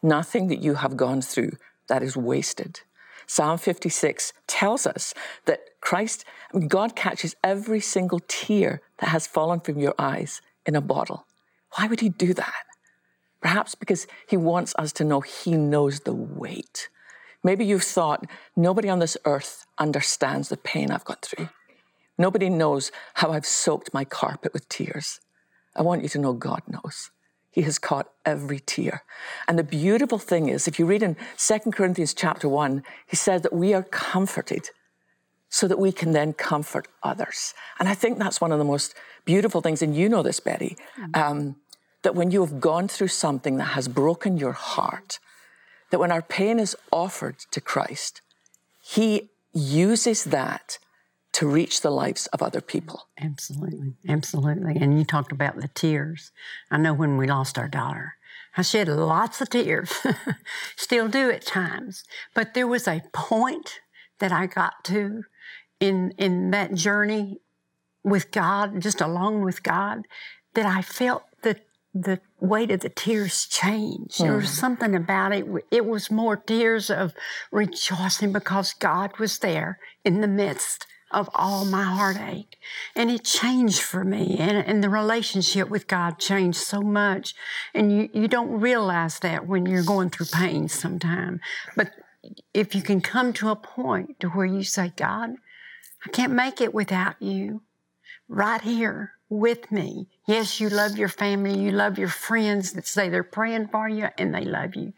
nothing 0.03 0.47
that 0.47 0.59
you 0.59 0.75
have 0.75 0.97
gone 0.97 1.21
through 1.21 1.53
that 1.87 2.03
is 2.03 2.17
wasted. 2.17 2.81
Psalm 3.27 3.57
56 3.57 4.33
tells 4.45 4.85
us 4.85 5.13
that 5.45 5.61
Christ, 5.81 6.25
God 6.67 6.95
catches 6.95 7.35
every 7.43 7.79
single 7.79 8.19
tear 8.27 8.81
that 8.99 9.09
has 9.09 9.25
fallen 9.25 9.59
from 9.61 9.79
your 9.79 9.95
eyes 9.97 10.41
in 10.65 10.75
a 10.75 10.81
bottle. 10.81 11.25
Why 11.75 11.87
would 11.87 12.01
He 12.01 12.09
do 12.09 12.33
that? 12.33 12.64
Perhaps 13.45 13.75
because 13.75 14.07
he 14.27 14.37
wants 14.37 14.73
us 14.79 14.91
to 14.93 15.03
know 15.03 15.21
he 15.21 15.55
knows 15.55 15.99
the 15.99 16.15
weight. 16.15 16.89
Maybe 17.43 17.63
you've 17.63 17.83
thought, 17.83 18.25
nobody 18.55 18.89
on 18.89 18.97
this 18.97 19.17
earth 19.23 19.67
understands 19.77 20.49
the 20.49 20.57
pain 20.57 20.89
I've 20.89 21.05
gone 21.05 21.21
through. 21.21 21.49
Nobody 22.17 22.49
knows 22.49 22.91
how 23.13 23.33
I've 23.33 23.45
soaked 23.45 23.93
my 23.93 24.03
carpet 24.03 24.51
with 24.51 24.67
tears. 24.67 25.19
I 25.75 25.83
want 25.83 26.01
you 26.01 26.09
to 26.09 26.17
know 26.17 26.33
God 26.33 26.63
knows. 26.67 27.11
He 27.51 27.61
has 27.61 27.77
caught 27.77 28.09
every 28.25 28.61
tear. 28.61 29.03
And 29.47 29.59
the 29.59 29.63
beautiful 29.63 30.17
thing 30.17 30.49
is, 30.49 30.67
if 30.67 30.79
you 30.79 30.87
read 30.87 31.03
in 31.03 31.15
2 31.37 31.71
Corinthians 31.71 32.15
chapter 32.15 32.49
1, 32.49 32.81
he 33.05 33.15
says 33.15 33.43
that 33.43 33.53
we 33.53 33.75
are 33.75 33.83
comforted 33.83 34.71
so 35.49 35.67
that 35.67 35.77
we 35.77 35.91
can 35.91 36.13
then 36.13 36.33
comfort 36.33 36.87
others. 37.03 37.53
And 37.79 37.87
I 37.87 37.93
think 37.93 38.17
that's 38.17 38.41
one 38.41 38.51
of 38.51 38.57
the 38.57 38.65
most 38.65 38.95
beautiful 39.23 39.61
things, 39.61 39.81
and 39.81 39.95
you 39.95 40.09
know 40.09 40.23
this, 40.23 40.39
Betty, 40.39 40.75
um, 41.13 41.55
that 42.05 42.13
when 42.13 42.29
you 42.29 42.41
have 42.45 42.59
gone 42.59 42.87
through 42.87 43.07
something 43.07 43.57
that 43.57 43.73
has 43.73 43.87
broken 43.87 44.37
your 44.37 44.51
heart, 44.51 45.17
that 45.89 45.97
when 45.99 46.11
our 46.11 46.21
pain 46.21 46.59
is 46.59 46.75
offered 46.91 47.39
to 47.49 47.59
Christ, 47.59 48.21
He 48.79 49.29
uses 49.51 50.23
that 50.25 50.77
to 51.31 51.47
reach 51.47 51.81
the 51.81 51.89
lives 51.89 52.27
of 52.27 52.43
other 52.43 52.61
people. 52.61 53.07
Absolutely, 53.19 53.95
absolutely. 54.07 54.75
And 54.79 54.99
you 54.99 55.03
talked 55.03 55.31
about 55.31 55.55
the 55.55 55.67
tears. 55.69 56.31
I 56.69 56.77
know 56.77 56.93
when 56.93 57.17
we 57.17 57.25
lost 57.25 57.57
our 57.57 57.67
daughter, 57.67 58.17
I 58.55 58.61
shed 58.61 58.87
lots 58.87 59.41
of 59.41 59.49
tears, 59.49 59.91
still 60.75 61.07
do 61.07 61.31
at 61.31 61.43
times. 61.43 62.03
But 62.35 62.53
there 62.53 62.67
was 62.67 62.87
a 62.87 63.01
point 63.13 63.79
that 64.19 64.31
I 64.31 64.45
got 64.45 64.83
to 64.85 65.23
in 65.79 66.11
in 66.19 66.51
that 66.51 66.75
journey 66.75 67.39
with 68.03 68.29
God, 68.29 68.79
just 68.79 69.01
along 69.01 69.41
with 69.41 69.63
God, 69.63 70.05
that 70.53 70.67
I 70.67 70.83
felt 70.83 71.23
the 71.95 72.19
weight 72.41 72.71
of 72.71 72.81
the 72.81 72.89
tears 72.89 73.45
change. 73.45 74.17
There 74.17 74.35
was 74.35 74.49
hmm. 74.49 74.55
something 74.55 74.95
about 74.95 75.31
it. 75.31 75.45
It 75.71 75.85
was 75.85 76.11
more 76.11 76.35
tears 76.35 76.89
of 76.89 77.13
rejoicing 77.51 78.33
because 78.33 78.73
God 78.73 79.17
was 79.17 79.39
there 79.39 79.79
in 80.03 80.19
the 80.19 80.27
midst 80.27 80.85
of 81.09 81.29
all 81.33 81.63
my 81.63 81.83
heartache. 81.83 82.57
And 82.95 83.09
it 83.09 83.23
changed 83.23 83.81
for 83.81 84.03
me. 84.03 84.35
And, 84.37 84.57
and 84.57 84.83
the 84.83 84.89
relationship 84.89 85.69
with 85.69 85.87
God 85.87 86.19
changed 86.19 86.57
so 86.57 86.81
much. 86.81 87.33
And 87.73 87.91
you, 87.91 88.09
you 88.13 88.27
don't 88.27 88.59
realize 88.59 89.19
that 89.19 89.47
when 89.47 89.65
you're 89.65 89.83
going 89.83 90.09
through 90.09 90.25
pain 90.33 90.67
sometime. 90.67 91.39
But 91.77 91.91
if 92.53 92.75
you 92.75 92.81
can 92.81 92.99
come 92.99 93.31
to 93.33 93.49
a 93.49 93.55
point 93.55 94.19
to 94.19 94.27
where 94.29 94.45
you 94.45 94.63
say, 94.63 94.91
God, 94.97 95.35
I 96.05 96.09
can't 96.09 96.33
make 96.33 96.59
it 96.59 96.73
without 96.73 97.21
you 97.21 97.61
right 98.27 98.61
here 98.61 99.14
with 99.29 99.71
me. 99.71 100.07
Yes, 100.27 100.59
you 100.59 100.69
love 100.69 100.97
your 100.97 101.09
family, 101.09 101.57
you 101.57 101.71
love 101.71 101.97
your 101.97 102.09
friends 102.09 102.73
that 102.73 102.87
say 102.87 103.09
they're 103.09 103.23
praying 103.23 103.69
for 103.69 103.89
you 103.89 104.07
and 104.17 104.33
they 104.33 104.45
love 104.45 104.75
you. 104.75 104.93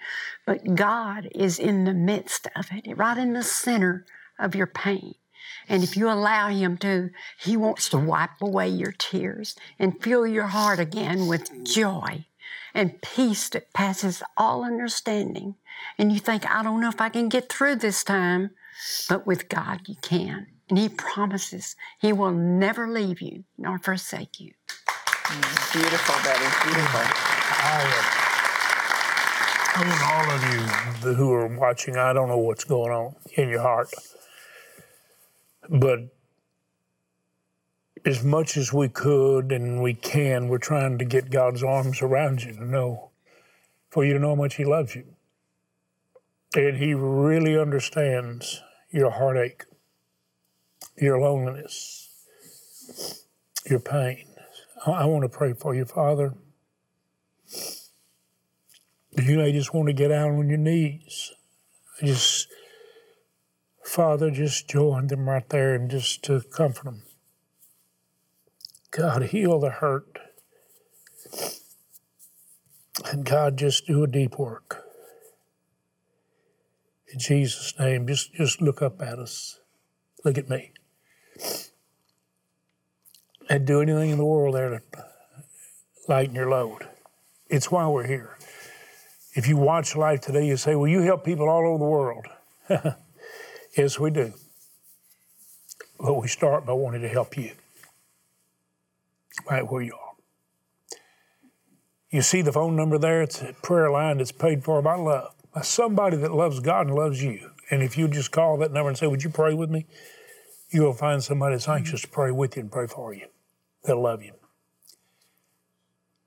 But 0.46 0.76
God 0.76 1.30
is 1.34 1.60
in 1.60 1.86
the 1.86 1.94
midst 1.94 2.48
of 2.56 2.68
it, 2.72 2.98
right 2.98 3.18
in 3.18 3.34
the 3.34 3.44
center 3.44 4.06
of 4.40 4.56
your 4.56 4.68
pain. 4.68 5.16
And 5.70 5.84
if 5.84 5.96
you 5.96 6.10
allow 6.10 6.50
Him 6.50 6.78
to, 6.78 7.10
He 7.40 7.58
wants 7.58 7.90
to 7.90 7.98
wipe 7.98 8.42
away 8.42 8.70
your 8.70 8.92
tears 8.92 9.56
and 9.80 10.02
fill 10.02 10.28
your 10.28 10.48
heart 10.48 10.80
again 10.80 11.28
with 11.28 11.66
joy 11.66 12.26
and 12.74 13.02
peace 13.02 13.50
that 13.50 13.74
passes 13.74 14.24
all 14.36 14.64
understanding. 14.64 15.56
And 15.98 16.12
you 16.12 16.20
think, 16.20 16.50
I 16.50 16.64
don't 16.64 16.82
know 16.82 16.90
if 16.90 17.02
I 17.02 17.10
can 17.10 17.30
get 17.30 17.50
through 17.50 17.78
this 17.78 18.04
time, 18.04 18.52
but 19.10 19.26
with 19.26 19.50
God 19.50 19.82
you 19.88 19.96
can. 20.02 20.48
And 20.70 20.78
He 20.78 20.90
promises 20.90 21.76
He 22.00 22.14
will 22.14 22.32
never 22.34 22.88
leave 22.88 23.22
you 23.22 23.44
nor 23.58 23.80
forsake 23.80 24.40
you. 24.40 24.54
Beautiful, 25.74 26.16
Betty. 26.24 26.46
Beautiful. 26.64 27.02
I, 27.60 27.84
uh, 27.84 28.28
I 29.76 29.82
want 29.88 30.02
all 30.12 30.30
of 30.36 30.42
you 30.54 31.16
who 31.16 31.34
are 31.34 31.48
watching, 31.48 31.98
I 31.98 32.14
don't 32.14 32.30
know 32.30 32.38
what's 32.38 32.64
going 32.64 32.92
on 32.92 33.16
in 33.36 33.50
your 33.50 33.62
heart, 33.62 33.90
but 35.70 36.00
as 38.06 38.24
much 38.24 38.56
as 38.56 38.72
we 38.72 38.88
could 38.88 39.52
and 39.52 39.82
we 39.84 39.94
can, 39.94 40.48
we're 40.48 40.58
trying 40.58 40.98
to 40.98 41.06
get 41.06 41.30
God's 41.30 41.62
arms 41.62 42.02
around 42.02 42.42
you 42.44 42.54
to 42.54 42.66
know, 42.66 43.10
for 43.90 44.06
you 44.06 44.14
to 44.14 44.20
know 44.20 44.30
how 44.30 44.36
much 44.36 44.56
He 44.56 44.64
loves 44.64 44.96
you. 44.96 45.04
And 46.56 46.78
He 46.78 46.94
really 46.94 47.60
understands 47.60 48.62
your 48.90 49.12
heartache, 49.12 49.66
your 50.98 51.20
loneliness, 51.20 52.10
your 53.70 53.80
pain. 53.80 54.26
I, 54.86 54.92
I 54.92 55.06
want 55.06 55.24
to 55.24 55.30
pray 55.30 55.54
for 55.54 55.76
you, 55.76 55.86
Father. 55.86 56.34
You 59.20 59.38
may 59.38 59.52
just 59.52 59.74
want 59.74 59.88
to 59.88 59.94
get 59.94 60.10
down 60.10 60.38
on 60.38 60.50
your 60.50 60.58
knees. 60.58 61.32
Just, 62.04 62.48
Father, 63.84 64.30
just 64.30 64.68
join 64.68 65.08
them 65.08 65.28
right 65.28 65.48
there 65.50 65.74
and 65.74 65.90
just 65.90 66.24
to 66.26 66.42
comfort 66.42 66.86
them. 66.86 67.04
God, 68.92 69.24
heal 69.24 69.60
the 69.60 69.70
hurt. 69.70 70.20
And 73.06 73.26
God, 73.26 73.58
just 73.58 73.88
do 73.88 74.04
a 74.04 74.08
deep 74.08 74.38
work. 74.38 74.84
In 77.12 77.20
Jesus' 77.20 77.74
name, 77.80 78.08
just, 78.08 78.34
just 78.34 78.62
look 78.62 78.82
up 78.82 79.02
at 79.02 79.20
us. 79.20 79.60
Look 80.24 80.38
at 80.38 80.50
me. 80.50 80.72
And 83.50 83.66
do 83.66 83.82
anything 83.82 84.10
in 84.10 84.18
the 84.18 84.26
world 84.26 84.56
there 84.56 84.70
to 84.70 84.82
lighten 86.08 86.36
your 86.36 86.50
load. 86.50 86.88
It's 87.50 87.72
why 87.72 87.88
we're 87.88 88.08
here. 88.08 88.38
If 89.34 89.48
you 89.48 89.56
watch 89.56 89.96
life 89.96 90.22
today, 90.22 90.46
you 90.46 90.58
say, 90.58 90.76
Well, 90.76 90.90
you 90.90 91.02
help 91.02 91.24
people 91.24 91.48
all 91.48 91.68
over 91.68 91.78
the 91.78 91.86
world. 91.86 92.26
yes, 93.78 94.00
we 94.00 94.12
do. 94.12 94.34
But 96.00 96.16
we 96.16 96.28
start 96.28 96.66
by 96.66 96.74
wanting 96.74 97.02
to 97.02 97.08
help 97.08 97.38
you 97.38 97.52
right 99.50 99.70
where 99.70 99.82
you 99.82 99.94
are. 99.94 100.08
You 102.10 102.22
see 102.22 102.42
the 102.42 102.52
phone 102.52 102.76
number 102.76 102.98
there? 102.98 103.22
It's 103.22 103.42
a 103.42 103.54
prayer 103.62 103.92
line 103.92 104.18
that's 104.18 104.32
paid 104.32 104.64
for 104.64 104.82
by 104.82 104.96
love, 104.96 105.34
by 105.54 105.62
somebody 105.62 106.18
that 106.18 106.32
loves 106.32 106.60
God 106.60 106.88
and 106.88 106.96
loves 106.96 107.22
you. 107.22 107.52
And 107.70 107.84
if 107.84 107.98
you 107.98 108.08
just 108.08 108.32
call 108.32 108.58
that 108.58 108.72
number 108.72 108.90
and 108.90 108.98
say, 108.98 109.08
Would 109.08 109.24
you 109.24 109.30
pray 109.30 109.54
with 109.54 109.70
me? 109.70 109.86
You'll 110.70 110.94
find 110.94 111.24
somebody 111.24 111.56
that's 111.56 111.66
mm-hmm. 111.66 111.78
anxious 111.78 112.02
to 112.02 112.08
pray 112.08 112.32
with 112.32 112.56
you 112.56 112.64
and 112.64 112.72
pray 112.72 112.88
for 112.88 113.14
you. 113.14 113.28
They'll 113.84 114.02
love 114.02 114.22
you. 114.22 114.34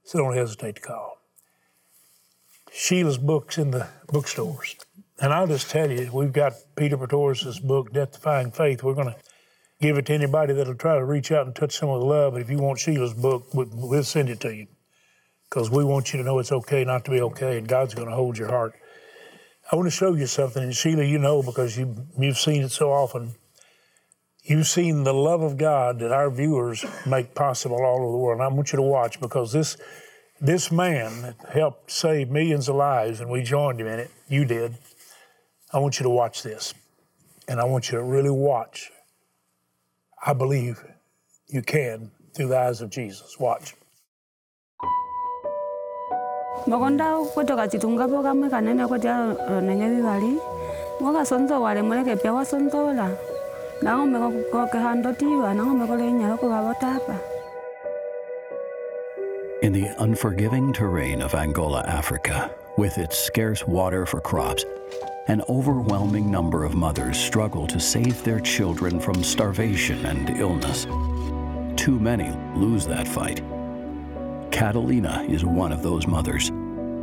So 0.05 0.18
don't 0.18 0.35
hesitate 0.35 0.76
to 0.76 0.81
call. 0.81 1.18
Sheila's 2.72 3.18
book's 3.18 3.59
in 3.59 3.70
the 3.70 3.88
bookstores. 4.09 4.76
And 5.20 5.33
I'll 5.33 5.46
just 5.46 5.70
tell 5.70 5.90
you, 5.90 6.11
we've 6.12 6.33
got 6.33 6.55
Peter 6.76 6.96
Pretorius' 6.96 7.59
book, 7.59 7.92
Death 7.92 8.12
Defying 8.12 8.53
Faith. 8.53 8.83
We're 8.83 8.94
going 8.94 9.09
to 9.09 9.16
give 9.81 9.98
it 9.98 10.07
to 10.07 10.14
anybody 10.14 10.55
that'll 10.55 10.74
try 10.74 10.96
to 10.96 11.05
reach 11.05 11.31
out 11.31 11.46
and 11.46 11.55
touch 11.55 11.76
someone 11.76 11.98
with 11.98 12.09
love. 12.09 12.33
But 12.33 12.42
if 12.42 12.50
you 12.50 12.59
want 12.59 12.79
Sheila's 12.79 13.12
book, 13.12 13.53
we- 13.53 13.66
we'll 13.70 14.05
send 14.05 14.31
it 14.31 14.40
to 14.40 14.55
you 14.55 14.66
because 15.48 15.70
we 15.70 15.85
want 15.85 16.12
you 16.12 16.18
to 16.18 16.24
know 16.24 16.38
it's 16.38 16.53
okay 16.53 16.85
not 16.85 17.05
to 17.05 17.11
be 17.11 17.20
okay, 17.20 17.59
and 17.59 17.68
God's 17.68 17.94
going 17.94 18.09
to 18.09 18.14
hold 18.14 18.38
your 18.38 18.48
heart. 18.48 18.72
I 19.70 19.76
want 19.76 19.87
to 19.87 19.90
show 19.90 20.14
you 20.14 20.26
something, 20.26 20.62
and 20.62 20.74
Sheila, 20.74 21.05
you 21.05 21.18
know 21.18 21.42
because 21.42 21.76
you, 21.76 21.94
you've 22.18 22.38
seen 22.38 22.62
it 22.62 22.70
so 22.70 22.90
often. 22.92 23.35
You've 24.42 24.66
seen 24.66 25.05
the 25.05 25.12
love 25.12 25.42
of 25.42 25.57
God 25.57 25.98
that 25.98 26.12
our 26.12 26.31
viewers 26.31 26.85
make 27.07 27.35
possible 27.35 27.83
all 27.83 28.03
over 28.03 28.12
the 28.12 28.18
world. 28.18 28.40
And 28.40 28.44
I 28.44 28.48
want 28.48 28.72
you 28.72 28.76
to 28.76 28.83
watch 28.83 29.20
because 29.20 29.53
this 29.53 29.76
this 30.40 30.72
man 30.72 31.35
helped 31.53 31.90
save 31.90 32.31
millions 32.31 32.68
of 32.70 32.76
lives, 32.76 33.20
and 33.20 33.29
we 33.29 33.42
joined 33.42 33.79
him 33.79 33.87
in 33.87 33.98
it. 33.98 34.11
You 34.26 34.46
did. 34.46 34.79
I 35.70 35.79
want 35.79 36.00
you 36.00 36.05
to 36.05 36.11
watch 36.11 36.42
this, 36.42 36.72
and 37.46 37.61
I 37.61 37.64
want 37.64 37.90
you 37.92 37.98
to 37.98 38.05
really 38.05 38.31
watch. 38.31 38.90
I 40.24 40.33
believe 40.33 40.83
you 41.48 41.61
can 41.61 42.11
through 42.35 42.48
the 42.48 42.59
eyes 42.59 42.81
of 42.81 42.88
Jesus. 42.88 43.38
Watch. 43.38 43.74
kanene 48.48 48.87
nang'ome 53.82 54.18
kokehandotiwa 54.52 55.54
nang'ome 55.54 55.84
kolenyala 55.86 56.36
kukavotapa 56.36 57.16
In 59.62 59.72
the 59.74 59.88
unforgiving 59.98 60.72
terrain 60.72 61.20
of 61.20 61.34
Angola, 61.34 61.84
Africa, 61.86 62.50
with 62.78 62.96
its 62.96 63.18
scarce 63.18 63.66
water 63.66 64.06
for 64.06 64.18
crops, 64.18 64.64
an 65.28 65.42
overwhelming 65.50 66.30
number 66.30 66.64
of 66.64 66.74
mothers 66.74 67.18
struggle 67.18 67.66
to 67.66 67.78
save 67.78 68.24
their 68.24 68.40
children 68.40 68.98
from 68.98 69.22
starvation 69.22 70.06
and 70.06 70.30
illness. 70.40 70.86
Too 71.76 71.98
many 72.00 72.32
lose 72.56 72.86
that 72.86 73.06
fight. 73.06 73.42
Catalina 74.50 75.26
is 75.28 75.44
one 75.44 75.72
of 75.72 75.82
those 75.82 76.06
mothers. 76.06 76.50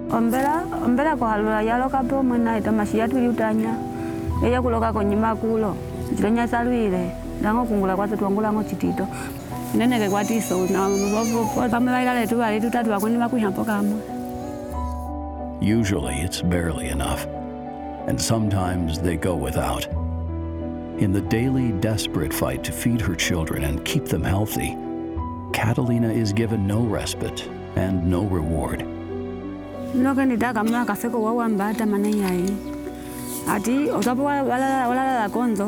ombela 0.10 0.64
ombela 0.86 1.16
kuhalula 1.18 1.62
yalokapo 1.62 2.24
mwena 2.24 2.58
ita 2.58 2.72
mashiya 2.72 3.08
tuliutanya 3.08 3.76
eya 4.44 4.62
kuloka 4.62 4.94
konyima 4.94 5.36
kulo 5.36 5.76
chilenya 6.16 6.48
salwile 6.48 7.12
ndango 7.40 7.66
kungula 7.66 7.96
kwase 7.96 8.18
tuangulango 8.18 8.64
chitito 8.64 9.08
neneke 9.76 10.10
kwatiso 10.10 10.58
na 10.68 10.90
pamwe 11.70 11.92
vailale 11.94 12.28
tuvali 12.28 12.62
tutatu 12.62 12.90
kuhampo 13.30 13.64
kamwe 13.64 13.96
Usually 15.62 16.22
it's 16.22 16.42
barely 16.42 16.88
enough. 16.90 17.26
and 18.08 18.20
sometimes 18.22 19.00
they 19.00 19.18
go 19.18 19.36
without. 19.36 19.86
In 21.00 21.12
the 21.12 21.20
daily 21.22 21.72
desperate 21.82 22.34
fight 22.34 22.64
to 22.64 22.72
feed 22.72 23.02
her 23.02 23.16
children 23.16 23.64
and 23.66 23.84
keep 23.84 24.06
them 24.06 24.24
healthy, 24.24 24.78
Catalina 25.52 26.08
is 26.14 26.32
given 26.32 26.66
no 26.68 26.80
respite 26.82 27.50
and 27.76 28.08
no 28.10 28.22
reward. 28.24 28.86
noke 29.96 30.26
ndidagama 30.26 30.86
kaseko 30.86 31.24
wawambata 31.24 31.86
mana 31.86 32.08
yayi 32.08 32.54
ati 33.50 33.72
utapo 34.00 34.24
walala 34.24 34.88
walala 34.88 35.30
konzo 35.30 35.68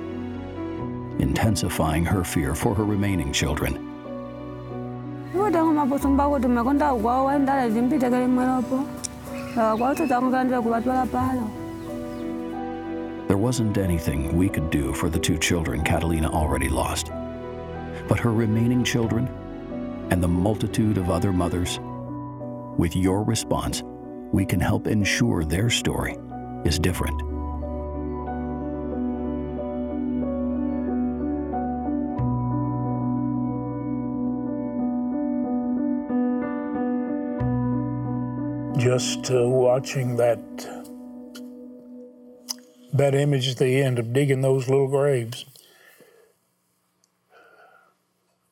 intensifying 1.21 2.03
her 2.03 2.23
fear 2.23 2.53
for 2.55 2.73
her 2.75 2.83
remaining 2.83 3.31
children. 3.31 3.87
There 13.27 13.37
wasn't 13.37 13.77
anything 13.77 14.35
we 14.35 14.49
could 14.49 14.69
do 14.69 14.93
for 14.93 15.09
the 15.09 15.19
two 15.19 15.37
children 15.37 15.83
Catalina 15.83 16.29
already 16.29 16.67
lost. 16.67 17.11
But 18.07 18.19
her 18.19 18.33
remaining 18.33 18.83
children 18.83 19.27
and 20.09 20.21
the 20.21 20.27
multitude 20.27 20.97
of 20.97 21.09
other 21.09 21.31
mothers, 21.31 21.79
with 22.77 22.95
your 22.95 23.23
response, 23.23 23.83
we 24.31 24.45
can 24.45 24.59
help 24.59 24.87
ensure 24.87 25.43
their 25.43 25.69
story 25.69 26.17
is 26.65 26.79
different. 26.79 27.30
Just 38.91 39.31
uh, 39.31 39.47
watching 39.47 40.17
that 40.17 40.37
that 42.91 43.15
image 43.15 43.47
at 43.47 43.57
the 43.57 43.81
end 43.81 43.97
of 43.97 44.11
digging 44.11 44.41
those 44.41 44.67
little 44.67 44.89
graves. 44.89 45.45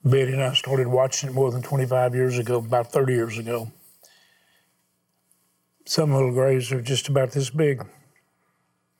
Betty 0.05 0.31
and 0.31 0.41
I 0.41 0.53
started 0.53 0.87
watching 0.87 1.29
it 1.29 1.33
more 1.33 1.51
than 1.51 1.61
25 1.61 2.15
years 2.15 2.37
ago, 2.37 2.59
about 2.59 2.89
30 2.89 3.11
years 3.11 3.37
ago. 3.37 3.69
Some 5.83 6.13
little 6.13 6.31
graves 6.31 6.71
are 6.71 6.81
just 6.81 7.09
about 7.09 7.31
this 7.31 7.49
big, 7.49 7.85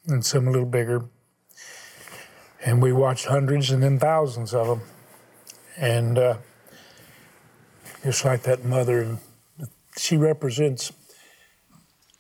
and 0.08 0.26
some 0.26 0.46
a 0.46 0.52
little 0.52 0.68
bigger. 0.68 1.06
And 2.66 2.82
we 2.82 2.92
watched 2.92 3.28
hundreds 3.28 3.72
and 3.72 3.82
then 3.82 3.98
thousands 3.98 4.54
of 4.54 4.68
them. 4.68 4.82
And 5.78 6.18
uh, 6.18 6.38
just 8.04 8.26
like 8.26 8.42
that 8.42 8.66
mother, 8.66 9.20
she 9.96 10.18
represents 10.18 10.92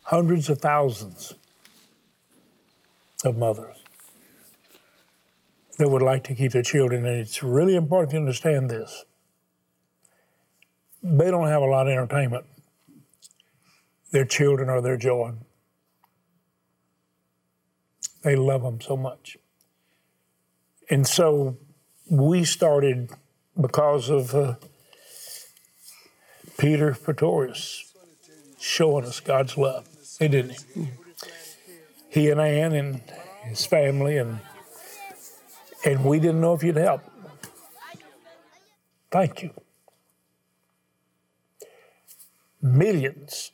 hundreds 0.09 0.49
of 0.49 0.57
thousands 0.57 1.35
of 3.23 3.37
mothers 3.37 3.77
that 5.77 5.87
would 5.87 6.01
like 6.01 6.23
to 6.23 6.33
keep 6.33 6.51
their 6.51 6.63
children. 6.63 7.05
And 7.05 7.19
it's 7.19 7.43
really 7.43 7.75
important 7.75 8.09
to 8.11 8.17
understand 8.17 8.71
this. 8.71 9.05
They 11.03 11.29
don't 11.29 11.47
have 11.47 11.61
a 11.61 11.65
lot 11.65 11.85
of 11.85 11.91
entertainment. 11.91 12.45
Their 14.09 14.25
children 14.25 14.67
are 14.67 14.81
their 14.81 14.97
joy. 14.97 15.33
They 18.23 18.35
love 18.35 18.63
them 18.63 18.81
so 18.81 18.97
much. 18.97 19.37
And 20.89 21.05
so 21.05 21.55
we 22.09 22.45
started 22.45 23.11
because 23.61 24.09
of 24.09 24.33
uh, 24.33 24.55
Peter 26.57 26.95
Pretorius 26.95 27.93
showing 28.59 29.05
us 29.05 29.19
God's 29.19 29.55
love. 29.55 29.85
He 30.19 30.27
didn't 30.27 30.57
he? 32.09 32.29
And 32.29 32.41
Ann 32.41 32.73
and 32.73 33.01
his 33.43 33.65
family 33.65 34.17
and 34.17 34.39
and 35.85 36.03
we 36.03 36.19
didn't 36.19 36.41
know 36.41 36.53
if 36.53 36.61
you'd 36.61 36.75
help. 36.75 37.01
Thank 39.09 39.43
you. 39.43 39.51
Millions, 42.61 43.51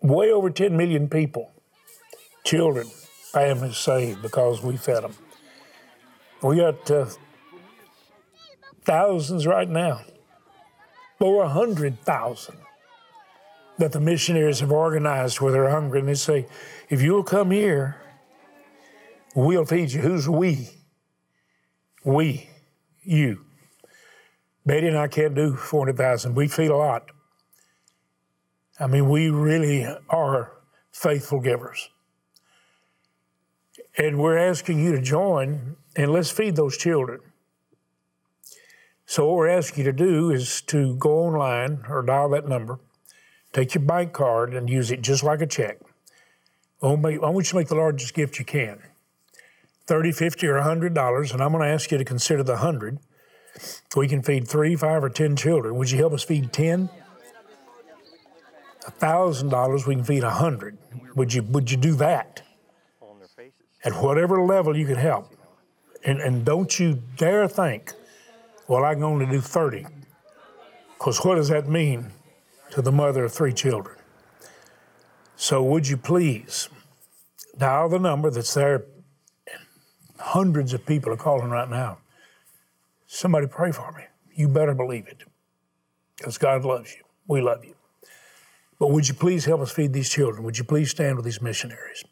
way 0.00 0.30
over 0.30 0.48
10 0.48 0.74
million 0.74 1.08
people, 1.08 1.52
children, 2.42 2.86
families 3.32 3.76
saved 3.76 4.22
because 4.22 4.62
we 4.62 4.78
fed 4.78 5.04
them. 5.04 5.14
We 6.42 6.56
got 6.56 6.90
uh, 6.90 7.06
thousands 8.84 9.46
right 9.46 9.68
now, 9.68 10.00
over 11.20 11.42
a 11.42 11.48
hundred 11.50 12.00
thousand 12.00 12.56
that 13.78 13.92
the 13.92 14.00
missionaries 14.00 14.60
have 14.60 14.72
organized 14.72 15.40
where 15.40 15.52
they're 15.52 15.70
hungry 15.70 16.00
and 16.00 16.08
they 16.08 16.14
say, 16.14 16.46
if 16.88 17.02
you'll 17.02 17.24
come 17.24 17.50
here, 17.50 17.96
we'll 19.34 19.64
feed 19.64 19.92
you. 19.92 20.00
Who's 20.00 20.28
we? 20.28 20.68
We, 22.04 22.48
you. 23.02 23.44
Betty 24.66 24.88
and 24.88 24.96
I 24.96 25.08
can't 25.08 25.34
do 25.34 25.56
400,000. 25.56 26.34
We 26.34 26.48
feed 26.48 26.70
a 26.70 26.76
lot. 26.76 27.10
I 28.78 28.86
mean, 28.86 29.08
we 29.08 29.30
really 29.30 29.86
are 30.08 30.52
faithful 30.92 31.40
givers. 31.40 31.90
And 33.96 34.18
we're 34.18 34.38
asking 34.38 34.82
you 34.82 34.92
to 34.92 35.00
join 35.00 35.76
and 35.96 36.12
let's 36.12 36.30
feed 36.30 36.56
those 36.56 36.76
children. 36.76 37.20
So, 39.06 39.26
what 39.26 39.36
we're 39.36 39.48
asking 39.48 39.84
you 39.84 39.92
to 39.92 39.96
do 39.96 40.30
is 40.30 40.62
to 40.62 40.96
go 40.96 41.26
online 41.26 41.84
or 41.88 42.02
dial 42.02 42.30
that 42.30 42.48
number, 42.48 42.80
take 43.54 43.74
your 43.74 43.84
bank 43.84 44.12
card 44.12 44.52
and 44.52 44.68
use 44.68 44.90
it 44.90 45.00
just 45.00 45.22
like 45.22 45.40
a 45.40 45.46
check. 45.46 45.78
Oh, 46.82 46.96
I 46.96 47.30
want 47.30 47.46
you 47.46 47.50
to 47.50 47.56
make 47.56 47.68
the 47.68 47.76
largest 47.76 48.12
gift 48.12 48.38
you 48.38 48.44
can 48.44 48.82
30 49.86 50.12
50 50.12 50.46
or 50.46 50.60
$100, 50.60 51.32
and 51.32 51.42
I'm 51.42 51.52
going 51.52 51.62
to 51.62 51.68
ask 51.68 51.90
you 51.90 51.96
to 51.96 52.04
consider 52.04 52.42
the 52.42 52.52
100 52.52 52.98
We 53.96 54.08
can 54.08 54.22
feed 54.22 54.48
three, 54.48 54.76
five, 54.76 55.04
or 55.04 55.08
10 55.08 55.36
children. 55.36 55.76
Would 55.76 55.90
you 55.90 55.98
help 55.98 56.12
us 56.12 56.24
feed 56.24 56.52
10? 56.52 56.90
$1,000, 59.00 59.86
we 59.86 59.94
can 59.94 60.04
feed 60.04 60.22
100. 60.22 60.78
Would 61.14 61.32
you, 61.32 61.42
would 61.44 61.70
you 61.70 61.76
do 61.78 61.94
that? 61.94 62.42
At 63.84 63.92
whatever 63.94 64.42
level 64.42 64.76
you 64.76 64.86
can 64.86 64.96
help. 64.96 65.34
And, 66.04 66.20
and 66.20 66.44
don't 66.44 66.78
you 66.78 67.02
dare 67.16 67.48
think, 67.48 67.92
well, 68.68 68.84
I 68.84 68.94
can 68.94 69.04
only 69.04 69.26
do 69.26 69.40
30. 69.40 69.86
Because 70.98 71.24
what 71.24 71.36
does 71.36 71.48
that 71.48 71.68
mean 71.68 72.10
to 72.74 72.82
the 72.82 72.90
mother 72.90 73.24
of 73.24 73.32
three 73.32 73.52
children? 73.52 73.96
So, 75.36 75.62
would 75.62 75.86
you 75.86 75.96
please 75.96 76.68
dial 77.56 77.88
the 77.88 78.00
number 78.00 78.30
that's 78.30 78.54
there? 78.54 78.84
Hundreds 80.18 80.72
of 80.72 80.84
people 80.84 81.12
are 81.12 81.16
calling 81.16 81.50
right 81.50 81.70
now. 81.70 81.98
Somebody 83.06 83.46
pray 83.46 83.70
for 83.70 83.92
me. 83.92 84.04
You 84.34 84.48
better 84.48 84.74
believe 84.74 85.06
it. 85.06 85.22
Because 86.16 86.36
God 86.36 86.64
loves 86.64 86.92
you. 86.94 87.02
We 87.28 87.40
love 87.40 87.64
you. 87.64 87.74
But 88.80 88.90
would 88.90 89.06
you 89.06 89.14
please 89.14 89.44
help 89.44 89.60
us 89.60 89.70
feed 89.70 89.92
these 89.92 90.10
children? 90.10 90.42
Would 90.42 90.58
you 90.58 90.64
please 90.64 90.90
stand 90.90 91.16
with 91.16 91.24
these 91.24 91.40
missionaries? 91.40 92.04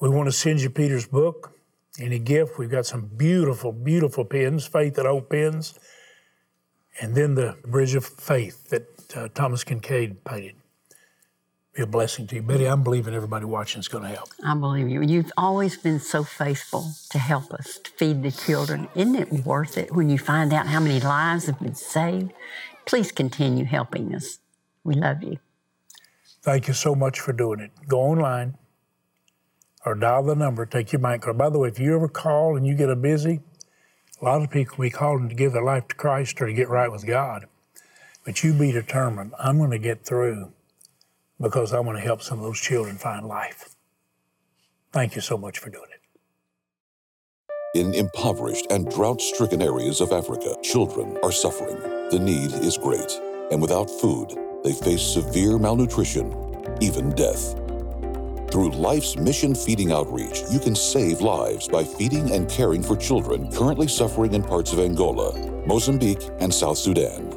We 0.00 0.08
want 0.08 0.26
to 0.26 0.32
send 0.32 0.62
you 0.62 0.70
Peter's 0.70 1.06
book, 1.06 1.54
any 2.00 2.18
gift. 2.18 2.58
We've 2.58 2.70
got 2.70 2.86
some 2.86 3.10
beautiful, 3.16 3.72
beautiful 3.72 4.24
pens, 4.24 4.66
Faith 4.66 4.98
at 4.98 5.04
Hope 5.04 5.30
pens, 5.30 5.78
and 7.00 7.14
then 7.14 7.34
the 7.34 7.56
Bridge 7.66 7.94
of 7.94 8.06
Faith 8.06 8.70
that 8.70 9.01
uh, 9.16 9.28
Thomas 9.34 9.64
Kinkade 9.64 10.16
painted. 10.24 10.56
Be 11.74 11.82
a 11.82 11.86
blessing 11.86 12.26
to 12.26 12.34
you. 12.34 12.42
Betty, 12.42 12.66
I'm 12.66 12.82
believing 12.82 13.14
everybody 13.14 13.46
watching 13.46 13.80
is 13.80 13.88
going 13.88 14.04
to 14.04 14.10
help. 14.10 14.28
I 14.44 14.54
believe 14.54 14.88
you. 14.88 15.00
You've 15.00 15.32
always 15.38 15.78
been 15.78 16.00
so 16.00 16.22
faithful 16.22 16.92
to 17.10 17.18
help 17.18 17.50
us 17.52 17.78
to 17.78 17.90
feed 17.92 18.22
the 18.22 18.30
children. 18.30 18.88
Isn't 18.94 19.14
it 19.14 19.32
worth 19.46 19.78
it 19.78 19.90
when 19.90 20.10
you 20.10 20.18
find 20.18 20.52
out 20.52 20.66
how 20.66 20.80
many 20.80 21.00
lives 21.00 21.46
have 21.46 21.58
been 21.60 21.74
saved? 21.74 22.32
Please 22.84 23.10
continue 23.10 23.64
helping 23.64 24.14
us. 24.14 24.38
We 24.84 24.94
love 24.94 25.22
you. 25.22 25.38
Thank 26.42 26.68
you 26.68 26.74
so 26.74 26.94
much 26.94 27.20
for 27.20 27.32
doing 27.32 27.60
it. 27.60 27.70
Go 27.88 28.00
online 28.00 28.58
or 29.86 29.94
dial 29.94 30.24
the 30.24 30.34
number, 30.34 30.66
take 30.66 30.92
your 30.92 31.00
bank 31.00 31.22
card. 31.22 31.38
By 31.38 31.48
the 31.50 31.58
way, 31.58 31.68
if 31.68 31.78
you 31.78 31.94
ever 31.94 32.08
call 32.08 32.56
and 32.56 32.66
you 32.66 32.74
get 32.74 32.90
a 32.90 32.96
busy, 32.96 33.40
a 34.20 34.24
lot 34.24 34.42
of 34.42 34.50
people 34.50 34.76
we 34.78 34.90
calling 34.90 35.28
to 35.28 35.34
give 35.34 35.52
their 35.52 35.64
life 35.64 35.88
to 35.88 35.94
Christ 35.94 36.40
or 36.40 36.46
to 36.46 36.52
get 36.52 36.68
right 36.68 36.90
with 36.90 37.06
God. 37.06 37.46
But 38.24 38.44
you 38.44 38.52
be 38.52 38.70
determined, 38.70 39.32
I'm 39.38 39.58
going 39.58 39.70
to 39.72 39.78
get 39.78 40.04
through 40.04 40.52
because 41.40 41.72
I 41.72 41.80
want 41.80 41.98
to 41.98 42.04
help 42.04 42.22
some 42.22 42.38
of 42.38 42.44
those 42.44 42.60
children 42.60 42.96
find 42.96 43.26
life. 43.26 43.74
Thank 44.92 45.16
you 45.16 45.20
so 45.20 45.36
much 45.36 45.58
for 45.58 45.70
doing 45.70 45.88
it. 45.90 45.98
In 47.74 47.94
impoverished 47.94 48.66
and 48.70 48.88
drought 48.90 49.20
stricken 49.20 49.62
areas 49.62 50.00
of 50.00 50.12
Africa, 50.12 50.56
children 50.62 51.18
are 51.22 51.32
suffering. 51.32 51.80
The 52.10 52.18
need 52.18 52.52
is 52.64 52.76
great, 52.76 53.10
and 53.50 53.60
without 53.60 53.90
food, 53.90 54.36
they 54.62 54.72
face 54.72 55.02
severe 55.02 55.58
malnutrition, 55.58 56.32
even 56.80 57.10
death. 57.14 57.54
Through 58.52 58.72
Life's 58.72 59.16
Mission 59.16 59.54
Feeding 59.54 59.90
Outreach, 59.90 60.42
you 60.50 60.60
can 60.60 60.74
save 60.74 61.22
lives 61.22 61.66
by 61.66 61.82
feeding 61.82 62.30
and 62.32 62.48
caring 62.50 62.82
for 62.82 62.96
children 62.96 63.50
currently 63.50 63.88
suffering 63.88 64.34
in 64.34 64.42
parts 64.42 64.74
of 64.74 64.78
Angola, 64.78 65.34
Mozambique, 65.66 66.28
and 66.40 66.52
South 66.52 66.76
Sudan. 66.76 67.34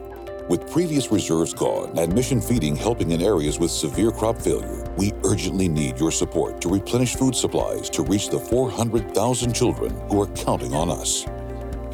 With 0.47 0.69
previous 0.69 1.11
reserves 1.11 1.55
gone 1.55 1.97
and 1.97 2.13
mission 2.13 2.39
feeding 2.39 2.75
helping 2.75 3.09
in 3.09 3.21
areas 3.23 3.57
with 3.57 3.71
severe 3.71 4.11
crop 4.11 4.39
failure, 4.39 4.83
we 4.95 5.11
urgently 5.23 5.67
need 5.67 5.99
your 5.99 6.11
support 6.11 6.61
to 6.61 6.69
replenish 6.69 7.15
food 7.15 7.35
supplies 7.35 7.89
to 7.89 8.03
reach 8.03 8.29
the 8.29 8.37
400,000 8.37 9.53
children 9.53 9.99
who 10.07 10.21
are 10.21 10.27
counting 10.35 10.75
on 10.75 10.91
us. 10.91 11.25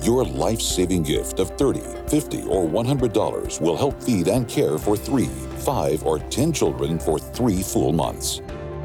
Your 0.04 0.26
life 0.26 0.60
saving 0.60 1.04
gift 1.04 1.40
of 1.40 1.56
$30, 1.56 2.10
$50, 2.10 2.50
or 2.50 2.68
$100 2.68 3.62
will 3.62 3.78
help 3.78 4.04
feed 4.04 4.28
and 4.28 4.46
care 4.50 4.78
for 4.78 4.98
three, 4.98 5.30
five, 5.60 6.04
or 6.04 6.20
10 6.20 6.52
children 6.52 7.00
for 7.00 7.20
three 7.20 7.64
full 7.64 7.94
months. 7.94 8.42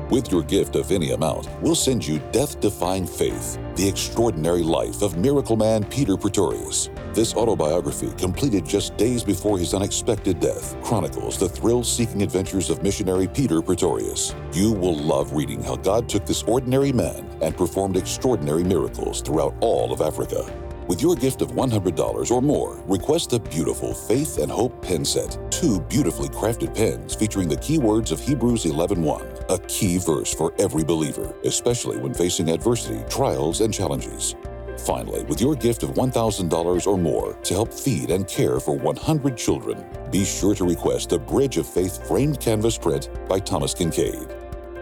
With 0.08 0.30
your 0.30 0.44
gift 0.44 0.76
of 0.76 0.92
any 0.92 1.10
amount, 1.10 1.48
we'll 1.60 1.74
send 1.74 2.06
you 2.06 2.20
Death 2.30 2.60
Defying 2.60 3.08
Faith, 3.08 3.58
the 3.74 3.88
extraordinary 3.88 4.62
life 4.62 5.02
of 5.02 5.16
miracle 5.16 5.56
man 5.56 5.82
Peter 5.82 6.16
Pretorius. 6.16 6.90
This 7.12 7.34
autobiography, 7.34 8.12
completed 8.12 8.64
just 8.64 8.96
days 8.96 9.24
before 9.24 9.58
his 9.58 9.74
unexpected 9.74 10.38
death, 10.38 10.80
chronicles 10.80 11.38
the 11.38 11.48
thrill 11.48 11.82
seeking 11.82 12.22
adventures 12.22 12.70
of 12.70 12.84
missionary 12.84 13.26
Peter 13.26 13.60
Pretorius. 13.60 14.32
You 14.52 14.70
will 14.70 14.96
love 14.96 15.32
reading 15.32 15.60
how 15.60 15.74
God 15.74 16.08
took 16.08 16.24
this 16.24 16.44
ordinary 16.44 16.92
man 16.92 17.26
and 17.42 17.56
performed 17.56 17.96
extraordinary 17.96 18.62
miracles 18.62 19.20
throughout 19.22 19.56
all 19.60 19.92
of 19.92 20.00
Africa. 20.00 20.65
With 20.88 21.02
your 21.02 21.16
gift 21.16 21.42
of 21.42 21.50
$100 21.50 22.30
or 22.30 22.40
more, 22.40 22.80
request 22.86 23.32
a 23.32 23.40
beautiful 23.40 23.92
Faith 23.92 24.38
and 24.38 24.50
Hope 24.50 24.80
pen 24.80 25.04
set. 25.04 25.36
Two 25.50 25.80
beautifully 25.80 26.28
crafted 26.28 26.76
pens 26.76 27.12
featuring 27.12 27.48
the 27.48 27.56
keywords 27.56 28.12
of 28.12 28.20
Hebrews 28.20 28.66
11:1, 28.66 29.26
a 29.48 29.58
key 29.66 29.98
verse 29.98 30.32
for 30.32 30.54
every 30.60 30.84
believer, 30.84 31.34
especially 31.44 31.98
when 31.98 32.14
facing 32.14 32.50
adversity, 32.50 33.02
trials, 33.08 33.62
and 33.62 33.74
challenges. 33.74 34.36
Finally, 34.78 35.24
with 35.24 35.40
your 35.40 35.56
gift 35.56 35.82
of 35.82 35.96
$1,000 35.96 36.86
or 36.86 36.96
more 36.96 37.32
to 37.42 37.54
help 37.54 37.72
feed 37.72 38.10
and 38.10 38.28
care 38.28 38.60
for 38.60 38.76
100 38.78 39.36
children, 39.36 39.84
be 40.12 40.24
sure 40.24 40.54
to 40.54 40.64
request 40.64 41.10
a 41.10 41.18
Bridge 41.18 41.56
of 41.56 41.66
Faith 41.66 42.06
framed 42.06 42.38
canvas 42.38 42.78
print 42.78 43.08
by 43.28 43.40
Thomas 43.40 43.74
Kinkade. 43.74 44.30